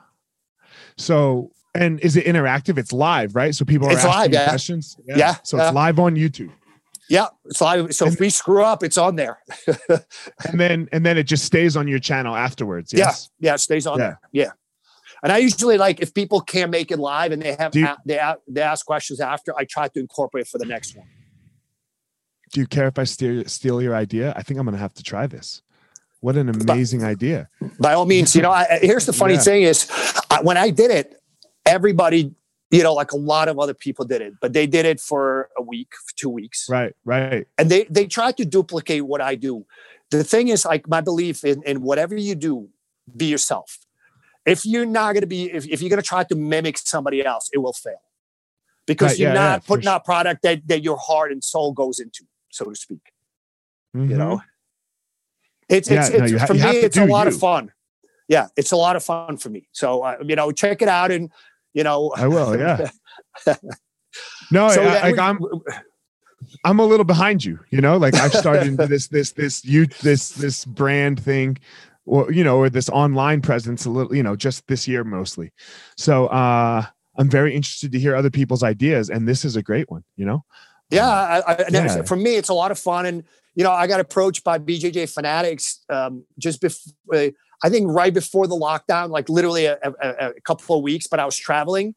[0.98, 2.78] so and is it interactive?
[2.78, 3.54] It's live, right?
[3.54, 4.48] So people are It's asking live, yeah.
[4.50, 4.98] questions.
[5.06, 5.68] Yeah, So yeah.
[5.68, 6.52] it's live on YouTube,
[7.10, 9.40] Yeah, so I, so if we screw up, it's on there.
[9.90, 12.94] and then and then it just stays on your channel afterwards.
[12.94, 13.30] Yes.
[13.40, 14.04] Yeah, it stays on Yeah.
[14.06, 14.20] there.
[14.32, 14.52] Yeah.
[15.24, 18.20] And I usually like if people can't make it live and they have you- they
[18.48, 21.08] they ask questions after, I try to incorporate for the next one.
[22.52, 24.34] Do you care if I steal steal your idea?
[24.36, 25.62] I think I'm gonna have to try this.
[26.20, 27.50] What an amazing idea!
[27.80, 28.52] By all means, you know.
[28.52, 29.42] I, here's the funny Yeah.
[29.42, 29.88] thing is,
[30.32, 31.22] I, when I did it,
[31.66, 32.34] everybody,
[32.72, 35.50] you know, like a lot of other people did it, but they did it for
[35.58, 37.46] a week, two weeks, Right, right.
[37.58, 39.66] and they they tried to duplicate what I do.
[40.10, 42.70] The thing is, like my belief in, in whatever you do,
[43.16, 43.78] be yourself.
[44.46, 47.24] If you're not going to be, if, if you're going to try to mimic somebody
[47.26, 48.02] else, it will fail
[48.86, 51.44] because Right, you're yeah, yeah, not for putting out product that, that your heart and
[51.44, 53.02] soul goes into, so to speak.
[53.94, 54.18] You Mhm.
[54.18, 54.42] know,
[55.70, 57.34] it's, Yeah, it's, no, it's you ha- for you me, it's a lot you.
[57.34, 57.72] of fun.
[58.28, 59.68] Yeah, it's a lot of fun for me.
[59.72, 61.32] So, uh, you know, check it out and,
[61.74, 62.58] you know, I will.
[62.58, 62.90] Yeah.
[64.52, 65.40] No, so I, we- I'm
[66.64, 67.60] I'm a little behind you.
[67.70, 71.58] You know, like I've started into this this this you this this brand thing,
[72.06, 74.16] or you know, or this online presence a little.
[74.16, 75.52] You know, just this year mostly.
[75.98, 76.84] So uh
[77.20, 80.04] I'm very interested to hear other people's ideas, and this is a great one.
[80.16, 80.46] You know.
[80.90, 82.02] Yeah, I, I, and Yeah.
[82.04, 83.06] for me, it's a lot of fun.
[83.06, 83.24] And
[83.56, 86.94] you know, I got approached by BJJ fanatics um, just before.
[87.64, 91.08] I think right before the lockdown, like literally a, a, a couple of weeks.
[91.08, 91.96] But I was traveling,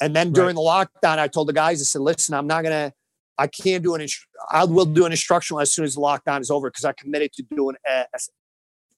[0.00, 2.92] and then during the lockdown, I told the guys, I said, "Listen, I'm not gonna.
[3.38, 4.00] I can't do an.
[4.00, 6.92] Instru- I will do an instructional as soon as the lockdown is over because I
[6.92, 8.18] committed to doing, a, a-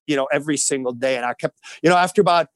[0.07, 1.17] you know, every single day.
[1.17, 2.47] And I kept, you know, after about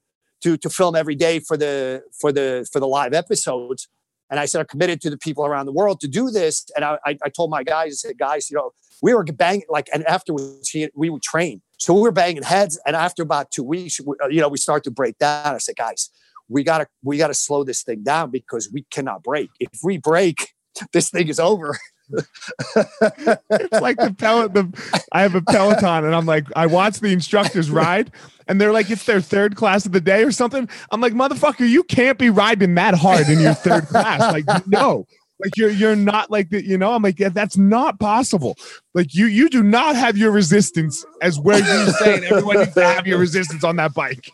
[0.42, 3.86] to to film every day for the for the for the live episodes.
[4.32, 6.64] And I said, I'm committed to the people around the world to do this.
[6.74, 9.64] And I, I, I told my guys, I said, guys, you know, we were banging
[9.68, 11.60] like, and afterwards we would train.
[11.78, 12.80] So we were banging heads.
[12.86, 15.54] And after about two weeks, we, uh, you know, we start to break down.
[15.54, 16.08] I said, guys,
[16.48, 19.50] we gotta, we gotta slow this thing down because we cannot break.
[19.60, 20.54] If we break,
[20.94, 21.78] this thing is over.
[22.10, 27.12] It's like the pellet the I have a Peloton and I'm like I watch the
[27.12, 28.10] instructors ride
[28.48, 30.68] and they're like it's their third class of the day or something.
[30.90, 34.20] I'm like motherfucker, you can't be riding that hard in your third class.
[34.20, 35.06] Like no.
[35.42, 36.92] Like you're you're not like that, you know.
[36.92, 38.56] I'm like, yeah, that's not possible.
[38.94, 42.84] Like you you do not have your resistance as where you're saying everyone needs to
[42.84, 44.30] have your resistance on that bike.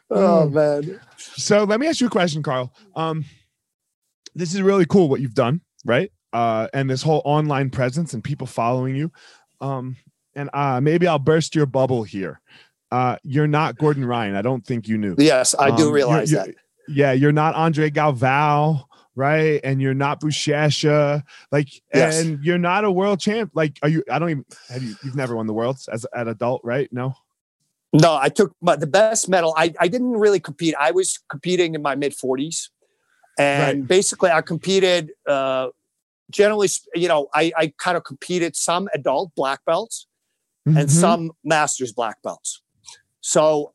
[0.10, 0.98] oh man.
[1.18, 2.72] So let me ask you a question, Carl.
[2.96, 3.26] Um,
[4.34, 6.10] this is really cool what you've done, right?
[6.32, 9.10] Uh, and this whole online presence and people following you.
[9.60, 9.96] Um,
[10.34, 12.40] and uh, maybe I'll burst your bubble here.
[12.90, 14.34] Uh, you're not Gordon Ryan.
[14.36, 15.14] I don't think you knew.
[15.18, 16.54] Yes, I Um, do you're- realize you're- that.
[16.86, 18.84] Yeah, you're not Andre Galvao,
[19.16, 19.58] right?
[19.64, 22.20] And you're not Buchecha, like, Yes.
[22.20, 23.52] and you're not a world champ.
[23.54, 24.02] Like, are you?
[24.10, 24.94] I don't even have you.
[25.02, 26.92] You've never won the worlds as an adult, right?
[26.92, 27.14] No.
[27.94, 29.54] No, I took my, the best medal.
[29.56, 30.74] I, I didn't really compete.
[30.78, 32.68] I was competing in my mid 40s.
[33.38, 35.68] And basically, I competed, uh,
[36.30, 40.06] generally, you know, I, I kind of competed some adult black belts
[40.66, 40.90] and Mhm.
[40.90, 42.62] some masters black belts.
[43.20, 43.72] So,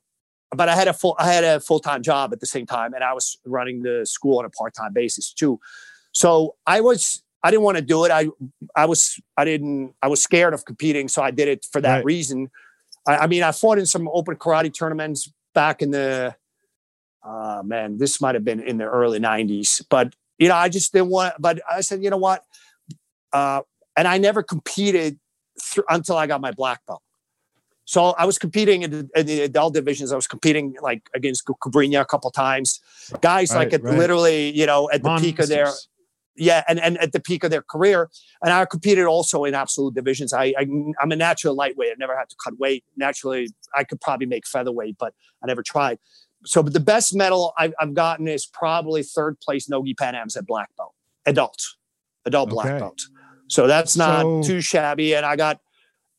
[0.55, 2.93] but I had a full, I had a full time job at the same time,
[2.93, 5.59] and I was running the school on a part time basis too.
[6.11, 8.11] So I was, I didn't want to do it.
[8.11, 8.27] I,
[8.75, 11.97] I was, I didn't, I was scared of competing, so I did it for that
[11.97, 12.05] Right.
[12.05, 12.49] reason.
[13.07, 16.35] I, I mean, I fought in some open karate tournaments back in the,
[17.23, 20.93] uh, man, this might have been in the early '90s, but you know, I just
[20.93, 21.35] didn't want.
[21.39, 22.43] But I said, you know what?
[23.31, 23.61] Uh,
[23.95, 25.19] and I never competed
[25.61, 27.01] thr until I got my black belt.
[27.85, 30.11] So I was competing in the, in the adult divisions.
[30.11, 32.79] I was competing like against Cobrinha a couple times,
[33.19, 33.97] guys like at right.
[33.97, 35.71] literally, you know, at the peak of their
[36.35, 38.09] yeah, and, and at the peak of their career.
[38.43, 40.33] And I competed also in absolute divisions.
[40.33, 40.67] I, I
[41.01, 41.91] I'm a natural lightweight.
[41.91, 42.83] I never had to cut weight.
[42.95, 45.97] Naturally, I could probably make featherweight, but I never tried.
[46.45, 50.37] So, but the best medal I've, I've gotten is probably third place Nogi Pan Ams
[50.37, 50.93] at black belt,
[51.25, 51.61] adult,
[52.25, 52.99] adult black belt.
[53.47, 55.15] So that's not So- too shabby.
[55.15, 55.59] And I got,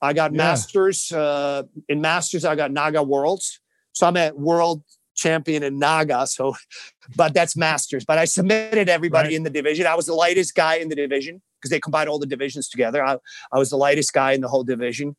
[0.03, 0.39] I got Yeah.
[0.39, 2.45] masters uh, in masters.
[2.45, 3.61] I got Naga Worlds.
[3.93, 4.83] So I'm at world
[5.15, 6.27] champion in Naga.
[6.27, 6.55] So,
[7.17, 8.05] but that's masters.
[8.05, 9.37] But I submitted everybody Right.
[9.37, 9.87] in the division.
[9.87, 13.05] I was the lightest guy in the division because they combined all the divisions together.
[13.05, 13.17] I,
[13.53, 15.17] I was the lightest guy in the whole division.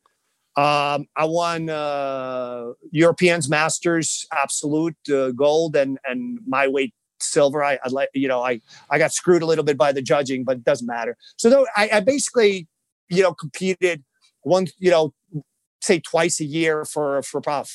[0.57, 7.63] Um, I won uh, Europeans Masters Absolute uh, Gold and and my weight silver.
[7.63, 10.43] I, I like you know I I got screwed a little bit by the judging,
[10.43, 11.15] but it doesn't matter.
[11.37, 12.67] So though I, I basically
[13.09, 14.03] you know competed
[14.41, 15.13] one you know
[15.81, 17.69] say twice a year for for about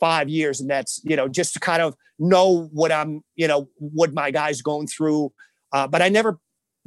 [0.00, 3.68] five years, and that's you know just to kind of know what I'm you know
[3.76, 5.32] what my guys going through.
[5.72, 6.38] Uh, but I never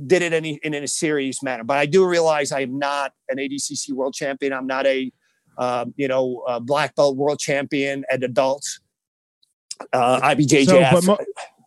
[0.07, 1.63] did it in, in, in a serious manner.
[1.63, 4.53] But I do realize I am not an ADCC world champion.
[4.53, 5.11] I'm not a,
[5.57, 8.79] um, you know, a black belt world champion at adults.
[9.93, 11.01] Uh, IBJJF.
[11.01, 11.17] So, mo-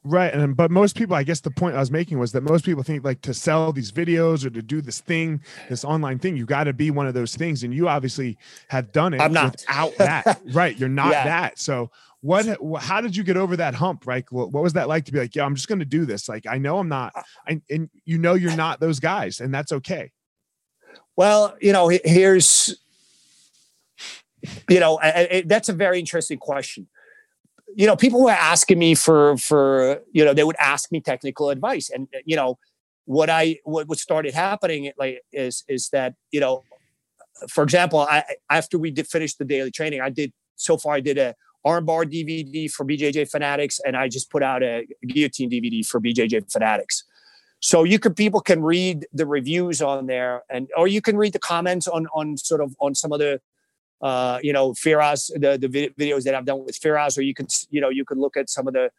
[0.05, 2.65] right, and but most people, I guess, the point I was making was that most
[2.65, 6.37] people think like to sell these videos or to do this thing, this online thing,
[6.37, 9.21] you got to be one of those things, and you obviously have done it.
[9.21, 10.43] I'm not without that.
[10.53, 11.25] right, you're not yeah.
[11.25, 11.59] that.
[11.59, 11.91] So
[12.25, 12.47] what
[12.81, 14.07] how did you get over that hump?
[14.07, 16.27] Right what, was that like to be like yeah i'm just going to do this.
[16.27, 19.53] Like i know i'm not uh, I, and you know you're not those guys and
[19.53, 20.11] that's okay.
[21.17, 22.77] Well you know here's
[24.71, 26.89] you know I, I, that's a very interesting question.
[27.77, 31.51] You know people were asking me for for you know they would ask me technical
[31.51, 32.59] advice and you know
[33.07, 36.63] what i what, what started happening like is is that you know
[37.51, 41.01] for example i after we did finish the daily training i did so far i
[41.01, 41.35] did a
[41.67, 46.51] armbar DVD for BJJ fanatics, and I just put out a guillotine DVD for BJJ
[46.53, 47.05] fanatics.
[47.61, 51.33] So you can people can read the reviews on there, and or you can read
[51.33, 53.41] the comments on on sort of on some of the
[54.03, 57.47] uh, you know Firas the the videos that I've done with Firas, or you can
[57.71, 58.91] you know you can look at some of the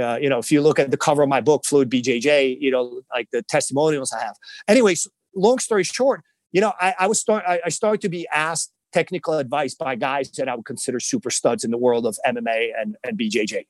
[0.00, 2.70] uh, you know if you look at the cover of my book Fluid BJJ, you
[2.70, 4.36] know like the testimonials I have.
[4.68, 8.28] Anyways, long story short, you know I, I was start I, I started to be
[8.32, 12.18] asked technical advice by guys that I would consider super studs in the world of
[12.26, 13.66] MMA and, and BJJ.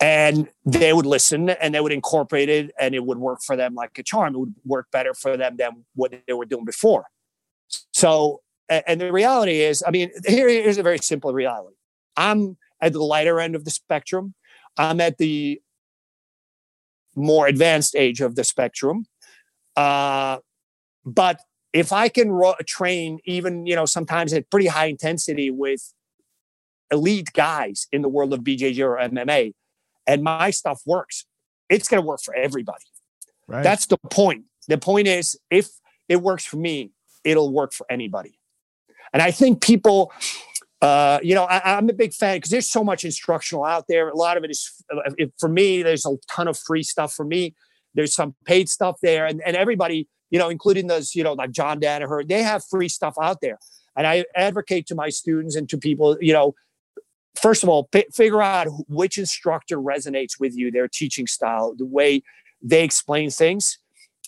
[0.00, 3.74] And they would listen and they would incorporate it and it would work for them
[3.74, 4.34] like a charm.
[4.34, 7.04] It would work better for them than what they were doing before.
[7.92, 11.76] So, and the reality is, I mean, here, here's a very simple reality.
[12.16, 14.34] I'm at the lighter end of the spectrum.
[14.78, 15.60] I'm at the
[17.14, 19.04] more advanced age of the spectrum.
[19.76, 20.38] Uh,
[21.04, 21.40] but
[21.72, 25.92] if I can ro- train even, you know, sometimes at pretty high intensity with
[26.90, 29.54] elite guys in the world of BJJ or MMA,
[30.06, 31.26] and my stuff works,
[31.68, 32.84] it's going to work for everybody.
[33.46, 33.62] Right.
[33.62, 34.44] That's the point.
[34.68, 35.68] The point is, if
[36.08, 36.92] it works for me,
[37.24, 38.38] it'll work for anybody.
[39.12, 40.12] And I think people,
[40.80, 44.08] uh, you know, I, am a big fan because there's so much instructional out there.
[44.08, 47.24] A lot of it is, uh, for me, there's a ton of free stuff for
[47.24, 47.54] me.
[47.94, 51.50] There's some paid stuff there, and, and everybody you know, including those, you know, like
[51.50, 53.58] John Danaher, they have free stuff out there.
[53.96, 56.54] And I advocate to my students and to people, you know,
[57.40, 61.86] first of all, p- figure out which instructor resonates with you, their teaching style, the
[61.86, 62.22] way
[62.62, 63.78] they explain things.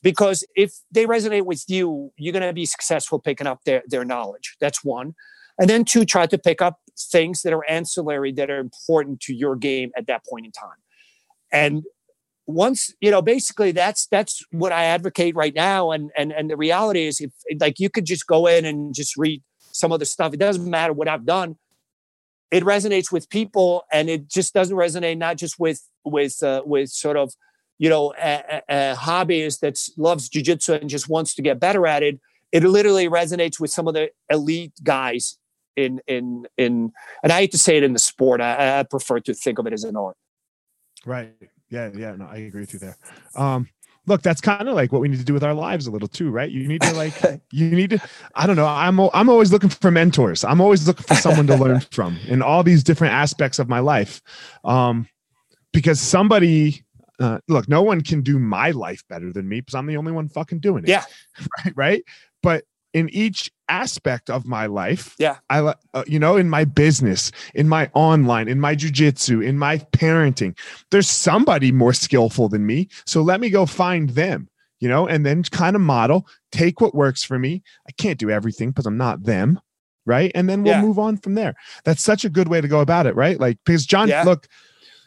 [0.02, 4.04] Because if they resonate with you, you're going to be successful picking up their, their
[4.04, 4.56] knowledge.
[4.60, 5.14] That's one.
[5.58, 9.34] And then two, try to pick up things that are ancillary that are important to
[9.34, 10.70] your game at that point in time.
[11.52, 11.84] And
[12.46, 15.90] once you know basically that's that's what i advocate right now.
[15.90, 19.16] And and and the reality is if like you could just go in and just
[19.16, 20.34] read some of the stuff.
[20.34, 21.56] It doesn't matter what i've done.
[22.50, 26.90] It resonates with people and it just doesn't resonate not just with with uh, with
[26.90, 27.32] sort of
[27.78, 32.02] you know a, a hobbyist that loves jiu-jitsu and just wants to get better at
[32.02, 32.20] it.
[32.50, 35.38] It literally resonates with some of the elite guys
[35.74, 38.40] in in in and i hate to say it in the sport.
[38.40, 40.16] I, I prefer to think of it as an art.
[41.06, 41.32] Right
[41.72, 42.96] yeah, yeah, no, I agree with you there.
[43.34, 43.66] Um,
[44.06, 46.06] look, that's kind of like what we need to do with our lives a little
[46.06, 46.50] too, right?
[46.50, 47.14] You need to like,
[47.50, 48.00] you need to.
[48.34, 48.66] I don't know.
[48.66, 50.44] I'm I'm always looking for mentors.
[50.44, 53.80] I'm always looking for someone to learn from in all these different aspects of my
[53.80, 54.20] life,
[54.64, 55.08] um,
[55.72, 56.84] because somebody.
[57.20, 60.10] Uh, look, no one can do my life better than me because I'm the only
[60.10, 60.88] one fucking doing it.
[60.88, 61.04] Yeah,
[61.64, 61.72] right.
[61.76, 62.04] Right.
[62.42, 65.14] But in each aspect of my life.
[65.18, 65.38] Yeah.
[65.48, 69.78] I, uh, you know, in my business, in my online, in my jujitsu, in my
[69.78, 70.56] parenting,
[70.90, 72.88] there's somebody more skillful than me.
[73.06, 74.48] So let me go find them,
[74.80, 77.62] you know, and then kind of model, take what works for me.
[77.88, 79.60] I can't do everything because I'm not them.
[80.04, 80.32] Right.
[80.34, 80.82] And then we'll yeah.
[80.82, 81.54] move on from there.
[81.84, 83.14] That's such a good way to go about it.
[83.14, 83.38] Right.
[83.38, 84.24] Like, because John, yeah.
[84.24, 84.48] look,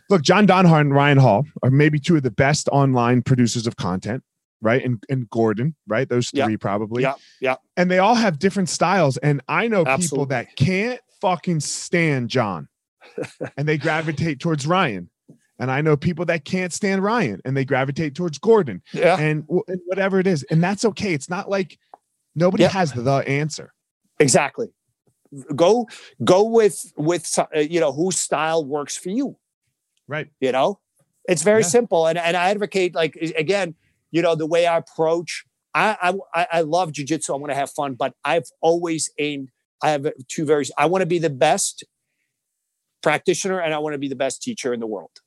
[0.09, 3.75] look, John Danaher and Ryan Hall are maybe two of the best online producers of
[3.75, 4.23] content
[4.65, 4.83] right?
[4.83, 6.09] And and Gordon, right?
[6.09, 6.59] Those three yep.
[6.59, 7.03] probably.
[7.03, 7.55] Yeah, yeah.
[7.77, 9.15] And they all have different styles.
[9.17, 10.07] And I know Absolutely.
[10.07, 12.67] people that can't fucking stand John,
[13.57, 15.09] and they gravitate towards Ryan.
[15.57, 18.81] And I know people that can't stand Ryan, and they gravitate towards Gordon.
[18.91, 19.17] Yeah.
[19.17, 21.13] And, and whatever it is, and that's okay.
[21.13, 21.79] It's not like
[22.35, 22.71] nobody yep.
[22.71, 23.71] has the answer.
[24.19, 24.67] Exactly.
[25.55, 25.87] Go
[26.23, 29.37] go with with uh, you know whose style works for you.
[30.07, 30.27] Right.
[30.39, 30.79] You know,
[31.27, 31.67] it's very yeah.
[31.67, 33.75] simple, and and I advocate like again
[34.15, 35.43] you know, the way I approach.
[35.73, 37.31] I I, I love jujitsu.
[37.31, 39.49] I want to have fun, but I've always aimed.
[39.83, 40.63] I have two very.
[40.77, 41.83] I want to be the best
[43.03, 45.19] practitioner, and I want to be the best teacher in the world.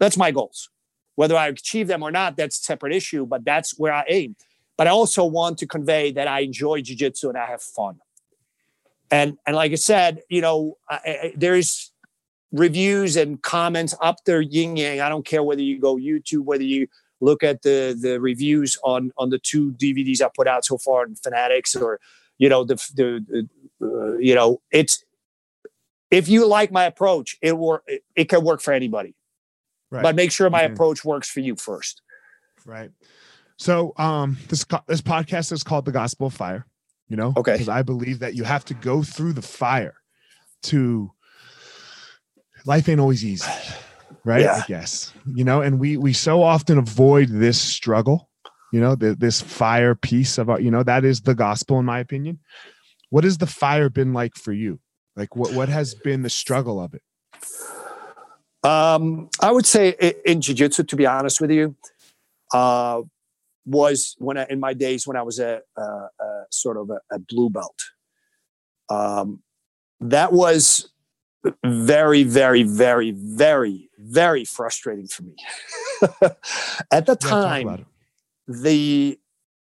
[0.00, 0.68] That's my goals.
[1.14, 3.24] Whether I achieve them or not, that's a separate issue.
[3.24, 4.34] But that's where I aim.
[4.76, 8.00] But I also want to convey that I enjoy jujitsu and I have fun.
[9.12, 11.92] And and like I said, you know, I, I, there's
[12.50, 15.00] reviews and comments up there yin yang.
[15.00, 16.88] I don't care whether you go YouTube, whether you
[17.22, 21.06] look at the the reviews on on the two DVDs I put out so far
[21.06, 22.00] in Fanatics or
[22.36, 23.48] you know the the
[23.80, 25.04] uh, you know it's
[26.10, 29.14] if you like my approach, it work it, it can work for anybody.
[29.90, 30.02] Right.
[30.02, 30.72] But make sure my okay.
[30.72, 32.02] approach works for you first.
[32.66, 32.90] Right.
[33.56, 36.66] So um this this podcast is called The Gospel of Fire,
[37.08, 37.32] you know?
[37.36, 37.52] Okay.
[37.52, 39.94] Because I believe that you have to go through the fire
[40.64, 41.12] to
[42.64, 43.50] life ain't always easy.
[44.24, 44.42] Right?
[44.42, 44.62] Yeah.
[44.62, 45.12] I guess.
[45.34, 48.28] You know, and we we so often avoid this struggle,
[48.72, 51.84] you know, the, this fire piece of our, you know, that is the gospel in
[51.84, 52.38] my opinion.
[53.10, 54.80] What has the fire been like for you?
[55.16, 57.02] Like what what has been the struggle of it?
[58.64, 61.74] Um, I would say in jiu-jitsu, to be honest with you,
[62.54, 63.02] uh,
[63.64, 67.00] was when I, in my days when I was a, a, a sort of a,
[67.14, 67.78] a, blue belt.
[68.88, 69.42] Um,
[70.00, 70.90] that was
[71.64, 75.34] very, very, very, very, very frustrating for me.
[76.90, 77.86] at the time,
[78.46, 79.18] the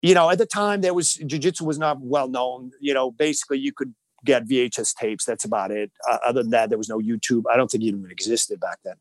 [0.02, 2.72] you know at the time there was jiu-jitsu was not well known.
[2.80, 5.24] You know, basically you could get VHS tapes.
[5.24, 5.90] That's about it.
[6.08, 7.44] Uh, other than that, there was no YouTube.
[7.50, 8.96] I don't think it even existed back then.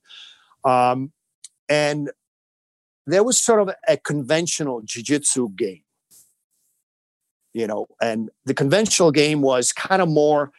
[0.63, 1.11] Um,
[1.67, 2.11] and
[3.07, 5.81] there was sort of a conventional jiu-jitsu game
[7.55, 10.51] you know and the conventional game was kind of more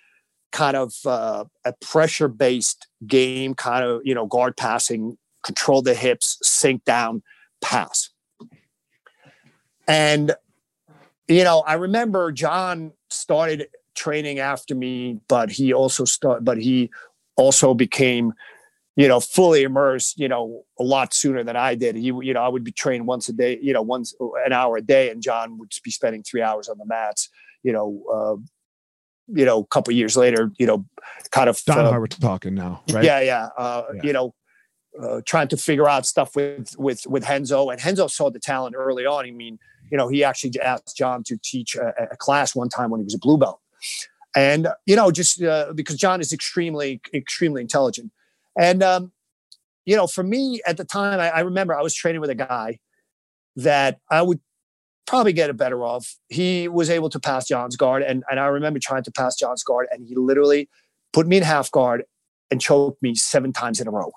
[0.53, 5.95] kind of uh, a pressure based game kind of you know guard passing control the
[5.95, 7.23] hips sink down
[7.61, 8.11] pass
[9.87, 10.33] and
[11.29, 16.91] you know i remember john started training after me but he also started, but he
[17.37, 18.33] also became
[18.97, 21.97] you know, fully immersed, you know, a lot sooner than I did.
[21.97, 24.79] He, you know, I would be trained once a day, you know, once an hour
[24.79, 27.29] a day, and John would be spending three hours on the mats.
[27.63, 28.37] You know, uh,
[29.29, 30.85] you know, a couple years later, you know,
[31.31, 31.63] kind of.
[31.65, 33.05] Don uh, and I were talking now, right?
[33.05, 33.49] Yeah, yeah.
[33.57, 34.01] Uh, yeah.
[34.03, 34.35] You know,
[35.01, 38.75] uh, trying to figure out stuff with with with Renzo, and Renzo saw the talent
[38.77, 39.27] early on.
[39.27, 39.59] I mean,
[39.91, 43.05] you know, he actually asked John to teach a, a class one time when he
[43.05, 43.61] was a blue belt,
[44.35, 48.11] and you know, just uh, because John is extremely extremely intelligent
[48.57, 49.13] and, um,
[49.85, 52.35] you know, for me at the time, I, I remember I was training with a
[52.35, 52.79] guy
[53.57, 54.41] that I would
[55.07, 56.17] probably get it better off.
[56.29, 58.03] He was able to pass John's guard.
[58.03, 60.69] And, and I remember trying to pass John's guard, and he literally
[61.13, 62.05] put me in half guard
[62.51, 64.13] and choked me seven times in a row.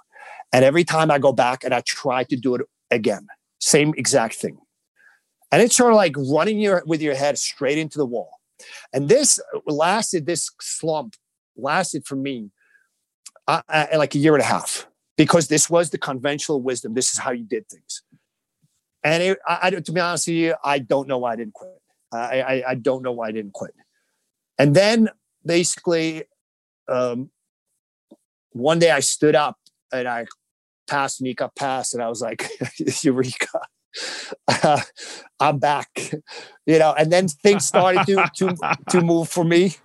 [0.51, 2.61] And every time I go back and I try to do it
[2.91, 3.27] again,
[3.59, 4.57] same exact thing.
[5.51, 8.31] And it's sort of like running your with your head straight into the wall.
[8.93, 11.15] And this lasted, this slump
[11.55, 12.51] lasted for me
[13.47, 14.87] uh, uh, like a year and a half
[15.17, 16.93] because this was the conventional wisdom.
[16.93, 18.03] This is how you did things.
[19.03, 21.53] And it, I, I, to be honest with you, I don't know why I didn't
[21.53, 21.71] quit.
[22.11, 23.73] I, I, I don't know why I didn't quit.
[24.57, 25.09] And then
[25.45, 26.23] basically,
[26.87, 27.29] um,
[28.51, 29.57] one day I stood up
[29.91, 30.25] and I
[30.87, 32.49] passed Mika pass, and I was like,
[33.03, 33.61] Eureka.
[34.47, 34.81] Uh,
[35.39, 36.11] I'm back,
[36.65, 39.75] you know, and then things started to to to move for me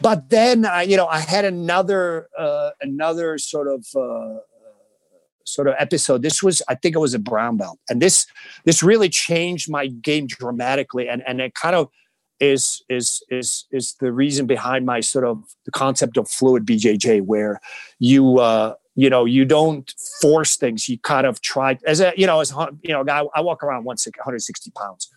[0.00, 4.40] but then I, you know, I had another uh, another sort of uh,
[5.46, 6.22] sort of episode.
[6.22, 8.26] This was, I think, it was a brown belt, and this
[8.64, 11.88] this really changed my game dramatically, and and it kind of
[12.38, 17.22] is is is is the reason behind my sort of the concept of fluid BJJ,
[17.22, 17.60] where
[17.98, 18.38] you.
[18.38, 19.92] Uh, you know, you don't
[20.22, 20.88] force things.
[20.88, 23.22] You kind of try as a, you know, as you know, guy.
[23.34, 25.10] I walk around 160 pounds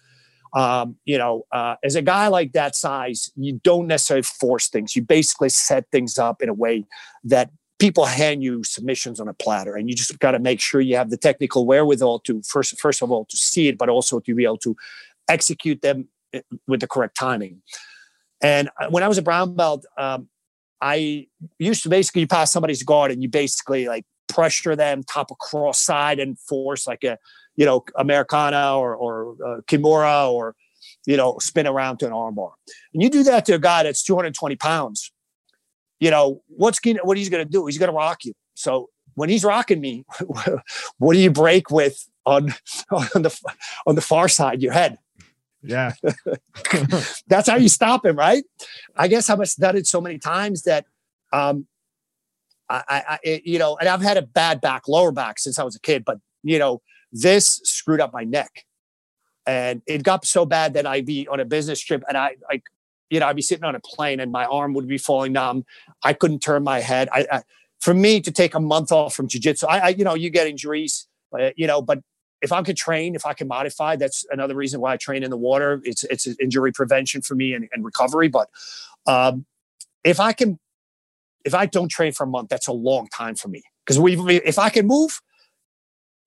[0.53, 4.95] um, you know, uh, as a guy like that size, you don't necessarily force things.
[4.95, 6.85] You basically set things up in a way
[7.25, 10.81] that people hand you submissions on a platter, and you just got to make sure
[10.81, 14.19] you have the technical wherewithal to first, first of all, to see it, but also
[14.19, 14.75] to be able to
[15.27, 17.61] execute them eh, with the correct timing.
[18.41, 20.29] And uh, when I was a brown belt, um,
[20.81, 21.27] I
[21.57, 26.19] used to basically pass somebody's guard, and you basically like pressure them top across side
[26.19, 27.17] and force like a
[27.59, 30.55] you know, Americana or, or uh, Kimura or,
[31.05, 32.51] you know, spin around to an armbar.
[32.93, 35.11] And you do that to a guy that's 220 pounds,
[35.99, 37.65] you know, what's gonna, what he's going to do?
[37.65, 38.33] He's going to rock you.
[38.53, 40.05] So when he's rocking me,
[40.97, 42.53] what do you break with on,
[42.91, 43.39] on the,
[43.85, 44.97] on the far side, your head?
[45.61, 45.93] Yeah.
[47.27, 48.43] that's how you stop him, right?
[48.95, 50.85] I guess I've done it so many times that,
[51.33, 51.67] um,
[52.69, 55.63] I, I, I, you know, and I've had a bad back, lower back since I
[55.63, 56.81] was a kid, but you know,
[57.11, 58.65] this screwed up my neck.
[59.45, 62.63] And it got so bad that I'd be on a business trip and I like,
[63.09, 65.65] you know, I'd be sitting on a plane and my arm would be falling numb.
[66.03, 67.09] I couldn't turn my head.
[67.11, 67.41] I, I
[67.79, 70.47] for me to take a month off from jujitsu, I, I, you know, you get
[70.47, 71.07] injuries,
[71.55, 71.99] you know, but
[72.41, 75.29] if I could train, if I can modify, that's another reason why I train in
[75.29, 75.81] the water.
[75.83, 78.29] It's it's injury prevention for me and, and recovery.
[78.29, 78.49] But
[79.05, 79.45] um,
[80.03, 80.59] if I can,
[81.43, 84.15] if I don't train for a month, that's a long time for me because we
[84.37, 85.21] if I can move,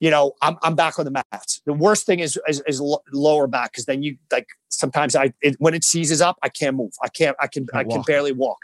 [0.03, 1.63] you know, I'm, I'm back on the mats.
[1.65, 2.81] The worst thing is is, is
[3.13, 6.77] lower back because then you like sometimes I it, when it seizes up, I can't
[6.77, 6.91] move.
[7.01, 7.37] I can't.
[7.39, 7.69] I can.
[7.73, 8.59] I, can barely walk.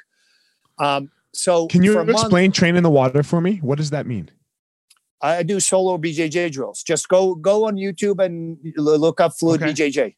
[0.80, 1.12] Um.
[1.32, 3.59] So can you explain month, train in the water for me?
[3.59, 4.32] What does that mean?
[5.22, 6.82] I do solo BJJ drills.
[6.82, 9.72] Just go go on YouTube and look up fluid okay.
[9.72, 10.16] BJJ.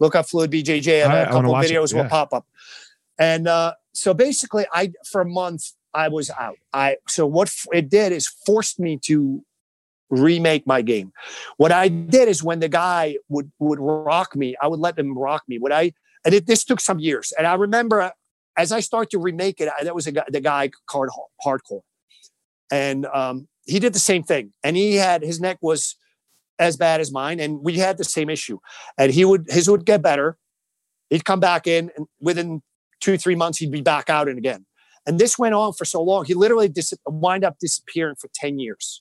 [0.00, 2.02] Look up fluid BJJ, and a couple videos yeah.
[2.02, 2.46] will pop up.
[3.18, 6.56] And uh, so basically, I for a month I was out.
[6.72, 9.44] I so what it did is forced me to
[10.12, 11.12] remake my game.
[11.56, 15.18] What I did is when the guy would would rock me, I would let them
[15.18, 15.58] rock me.
[15.58, 15.92] What I
[16.24, 17.32] and it, this took some years.
[17.36, 18.10] And I remember uh,
[18.56, 21.08] as I start to remake it, that was a guy, the guy called
[21.44, 21.80] Hardcore,
[22.70, 24.52] and um, he did the same thing.
[24.62, 25.96] And he had his neck was
[26.58, 28.58] as bad as mine, and we had the same issue.
[28.98, 30.36] And he would his would get better.
[31.08, 32.62] He'd come back in, and within
[33.00, 34.66] two three months, he'd be back out and again.
[35.06, 36.26] And this went on for so long.
[36.26, 39.00] He literally dis- wind up disappearing for 10 years.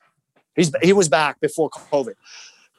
[0.55, 2.15] He's, he was back before COVID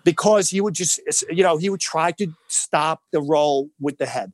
[0.05, 1.01] because he would just,
[1.31, 4.33] you know, he would try to stop the roll with the head.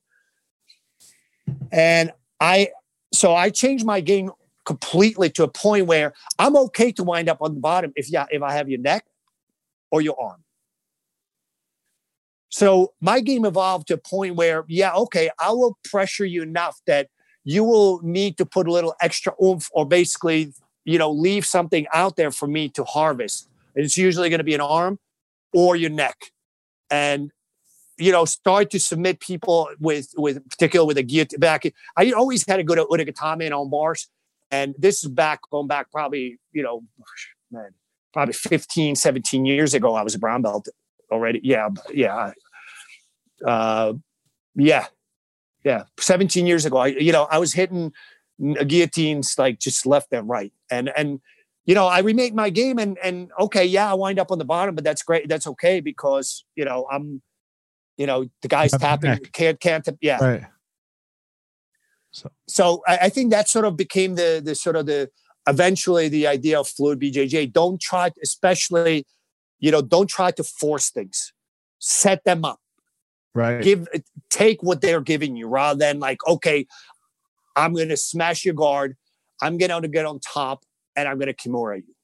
[1.71, 2.71] And I,
[3.13, 4.31] so I changed my game
[4.65, 8.27] completely to a point where I'm okay to wind up on the bottom if yeah,
[8.31, 9.05] if I have your neck
[9.91, 10.45] or your arm.
[12.51, 16.81] So my game evolved to a point where, yeah, okay, I will pressure you enough
[16.87, 17.09] that
[17.45, 20.53] you will need to put a little extra oomph or basically,
[20.89, 23.47] you know, leave something out there for me to harvest.
[23.75, 24.99] And it's usually going to be an arm
[25.53, 26.17] or your neck.
[26.91, 27.31] And
[27.99, 31.65] you know, start to submit people with with particular with a guillotine back.
[31.97, 34.09] I always had to a good ude gatame on bars.
[34.51, 36.83] And this is back going back probably, you know,
[37.51, 37.75] man,
[38.15, 39.95] probably 15, 17 years ago.
[39.95, 40.69] I was a brown belt
[41.11, 41.41] already.
[41.43, 42.33] Yeah, yeah.
[43.45, 43.95] Uh
[44.55, 44.87] yeah,
[45.65, 47.93] yeah, 17 years ago, I, you know, I was hitting
[48.67, 50.53] guillotines like just left and right.
[50.71, 51.21] And, and,
[51.67, 54.45] you know, I remake my game and, and okay, yeah, I wind up on the
[54.45, 55.29] bottom, but that's great.
[55.29, 57.21] That's okay because, you know, I'm,
[57.97, 60.25] you know, the guy's tapping, can't, can't, yeah.
[60.25, 60.45] Right.
[62.13, 65.11] So, so I, I think that sort of became the, the sort of the,
[65.49, 67.53] eventually the idea of fluid BJJ.
[67.53, 69.07] Don't try, especially,
[69.59, 71.33] you know, don't try to force things.
[71.79, 72.61] Set them up.
[73.35, 73.63] Right.
[73.63, 73.87] Give
[74.31, 76.67] take what they're giving you rather than like, okay,
[77.59, 78.97] I'm going to smash your guard.
[79.43, 80.65] I'm going to get on top
[80.97, 81.95] and I'm going to kimura you.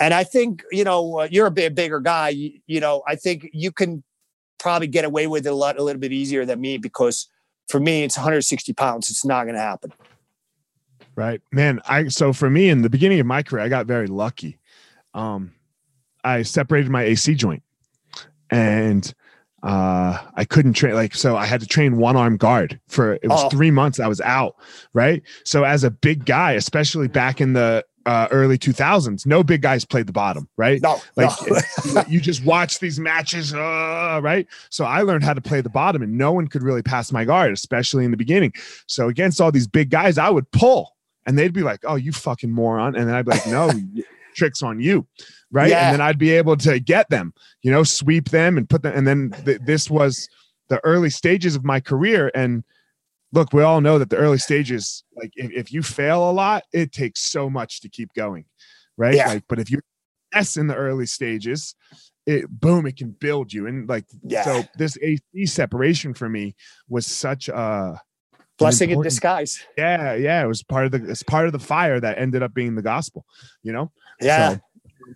[0.00, 2.30] And I think, you know, uh, you're a bit bigger guy.
[2.30, 4.02] You, you, know, I think you can
[4.58, 7.28] probably get away with it a lot, a little bit easier than me because
[7.68, 9.10] for me, it's 160 pounds.
[9.10, 9.92] It's not going to happen.
[11.14, 11.80] Right, man.
[11.86, 14.58] I, so for me in the beginning of my career, I got very lucky.
[15.14, 15.52] Um,
[16.24, 17.62] I separated my AC joint
[18.50, 19.12] and
[19.66, 23.28] uh i couldn't train like so i had to train one arm guard for it
[23.28, 23.48] was oh.
[23.48, 24.54] three months i was out
[24.92, 25.22] right?
[25.44, 29.84] So as a big guy especially back in the uh, early 2000s no big guys
[29.84, 30.80] played the bottom right?
[30.80, 31.30] No like
[31.92, 32.04] no.
[32.08, 34.46] you just watch these matches uh, right?
[34.70, 37.24] So i learned how to play the bottom and no one could really pass my
[37.24, 38.52] guard especially in the beginning.
[38.86, 40.94] So against all these big guys i would pull
[41.26, 42.94] and they'd be like oh you fucking moron.
[42.94, 43.72] And then i'd be like no
[44.36, 45.06] tricks on you
[45.50, 45.70] right?
[45.70, 45.86] Yeah.
[45.86, 47.32] And then I'd be able to get them,
[47.62, 48.96] you know, sweep them and put them.
[48.96, 50.28] And then th- this was
[50.68, 52.30] the early stages of my career.
[52.34, 52.64] And
[53.32, 56.64] look, we all know that the early stages, like if, if you fail a lot,
[56.72, 58.44] it takes so much to keep going,
[58.96, 59.14] right?
[59.14, 59.28] Yeah.
[59.28, 59.80] Like, but if you
[60.32, 61.74] s in the early stages,
[62.26, 63.66] it boom, it can build you.
[63.66, 64.42] And like, yeah.
[64.42, 66.56] so this AC separation for me
[66.88, 68.00] was such a
[68.58, 69.64] blessing in disguise.
[69.78, 72.52] Yeah, yeah, it was part of the it's part of the fire that ended up
[72.52, 73.24] being the gospel,
[73.62, 73.92] you know.
[74.20, 74.60] Yeah, so,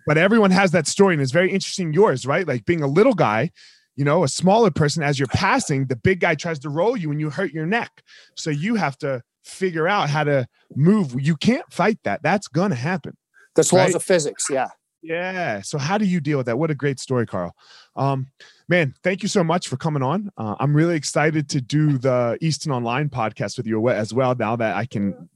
[0.05, 2.47] but everyone has that story and it's very interesting yours right?
[2.47, 3.51] Like being a little guy
[3.95, 7.11] you know a smaller person as you're passing the big guy tries to roll you
[7.11, 8.01] and you hurt your neck.
[8.35, 11.15] So you have to figure out how to move.
[11.19, 12.21] You can't fight that.
[12.23, 13.17] That's gonna happen
[13.55, 13.83] that's right?
[13.83, 14.69] laws of physics yeah.
[15.03, 16.57] Yeah so how do you deal with that?
[16.57, 17.53] What a great story carl.
[17.95, 18.27] Um
[18.69, 20.31] man thank you so much for coming on.
[20.37, 24.55] Uh, i'm really excited to do the easton online podcast with you as well now
[24.55, 25.29] that i can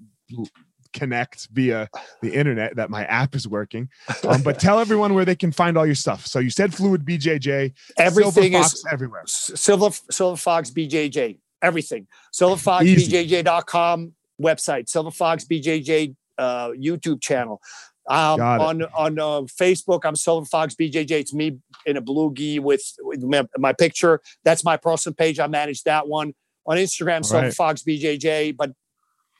[0.95, 1.87] connect via
[2.21, 3.89] the internet that my app is working.
[4.25, 6.25] Um, but tell everyone where they can find all your stuff.
[6.25, 7.73] So you said Fluid BJJ.
[7.99, 9.23] Everything is everywhere.
[9.27, 11.37] Silver Silver Fox BJJ.
[11.61, 12.07] Everything.
[12.33, 14.89] SilverFoxBJJ.com website.
[14.89, 17.61] Silver Fox BJJ uh, YouTube channel.
[18.07, 21.11] Um, on on uh, Facebook, I'm Silver Fox BJJ.
[21.11, 24.21] It's me in a blue gi with, with my, my, picture.
[24.43, 25.39] That's my personal page.
[25.39, 26.33] I manage that one.
[26.67, 27.53] On Instagram, Silver right.
[27.53, 28.57] Fox BJJ.
[28.57, 28.71] But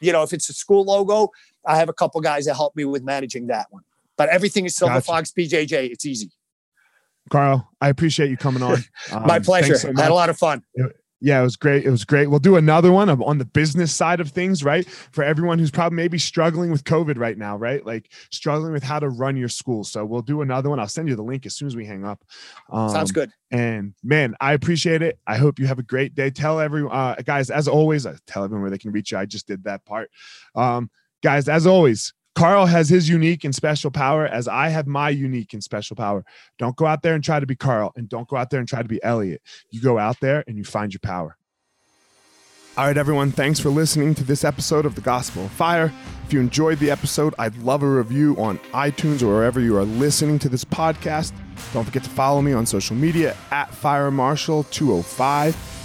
[0.05, 1.31] you know, if it's a school logo,
[1.65, 3.83] I have a couple guys that help me with managing that one.
[4.17, 5.05] But everything is Silver gotcha.
[5.05, 5.91] Fox BJJ.
[5.91, 6.31] It's easy.
[7.29, 8.77] Carl, I appreciate you coming on.
[9.11, 9.77] Um, My pleasure.
[9.77, 10.63] So Had a lot of fun.
[10.73, 10.95] It,
[11.25, 11.85] Yeah, it was great.
[11.85, 12.27] It was great.
[12.27, 14.87] We'll do another one on the business side of things, right?
[14.87, 17.83] For everyone who's probably maybe struggling with COVID right now, right?
[17.83, 19.83] Like struggling with how to run your school.
[19.83, 20.79] So we'll do another one.
[20.79, 22.23] I'll send you the link as soon as we hang up.
[22.69, 23.31] Um, Sounds good.
[23.49, 25.17] And man, I appreciate it.
[25.25, 26.29] I hope you have a great day.
[26.29, 29.17] Tell everyone, uh, guys, as always, I tell everyone where they can reach you.
[29.17, 30.11] I just did that part.
[30.53, 30.91] Um,
[31.23, 35.53] guys, as always, Carl has his unique and special power as I have my unique
[35.53, 36.25] and special power.
[36.59, 38.67] Don't go out there and try to be Carl and don't go out there and
[38.67, 39.41] try to be Elliot.
[39.71, 41.37] You go out there and you find your power.
[42.77, 45.93] All right, everyone, thanks for listening to this episode of The Gospel of Fire.
[46.25, 49.85] If you enjoyed the episode, I'd love a review on iTunes or wherever you are
[49.85, 51.31] listening to this podcast.
[51.71, 55.84] Don't forget to follow me on social media at Fire Marshall 205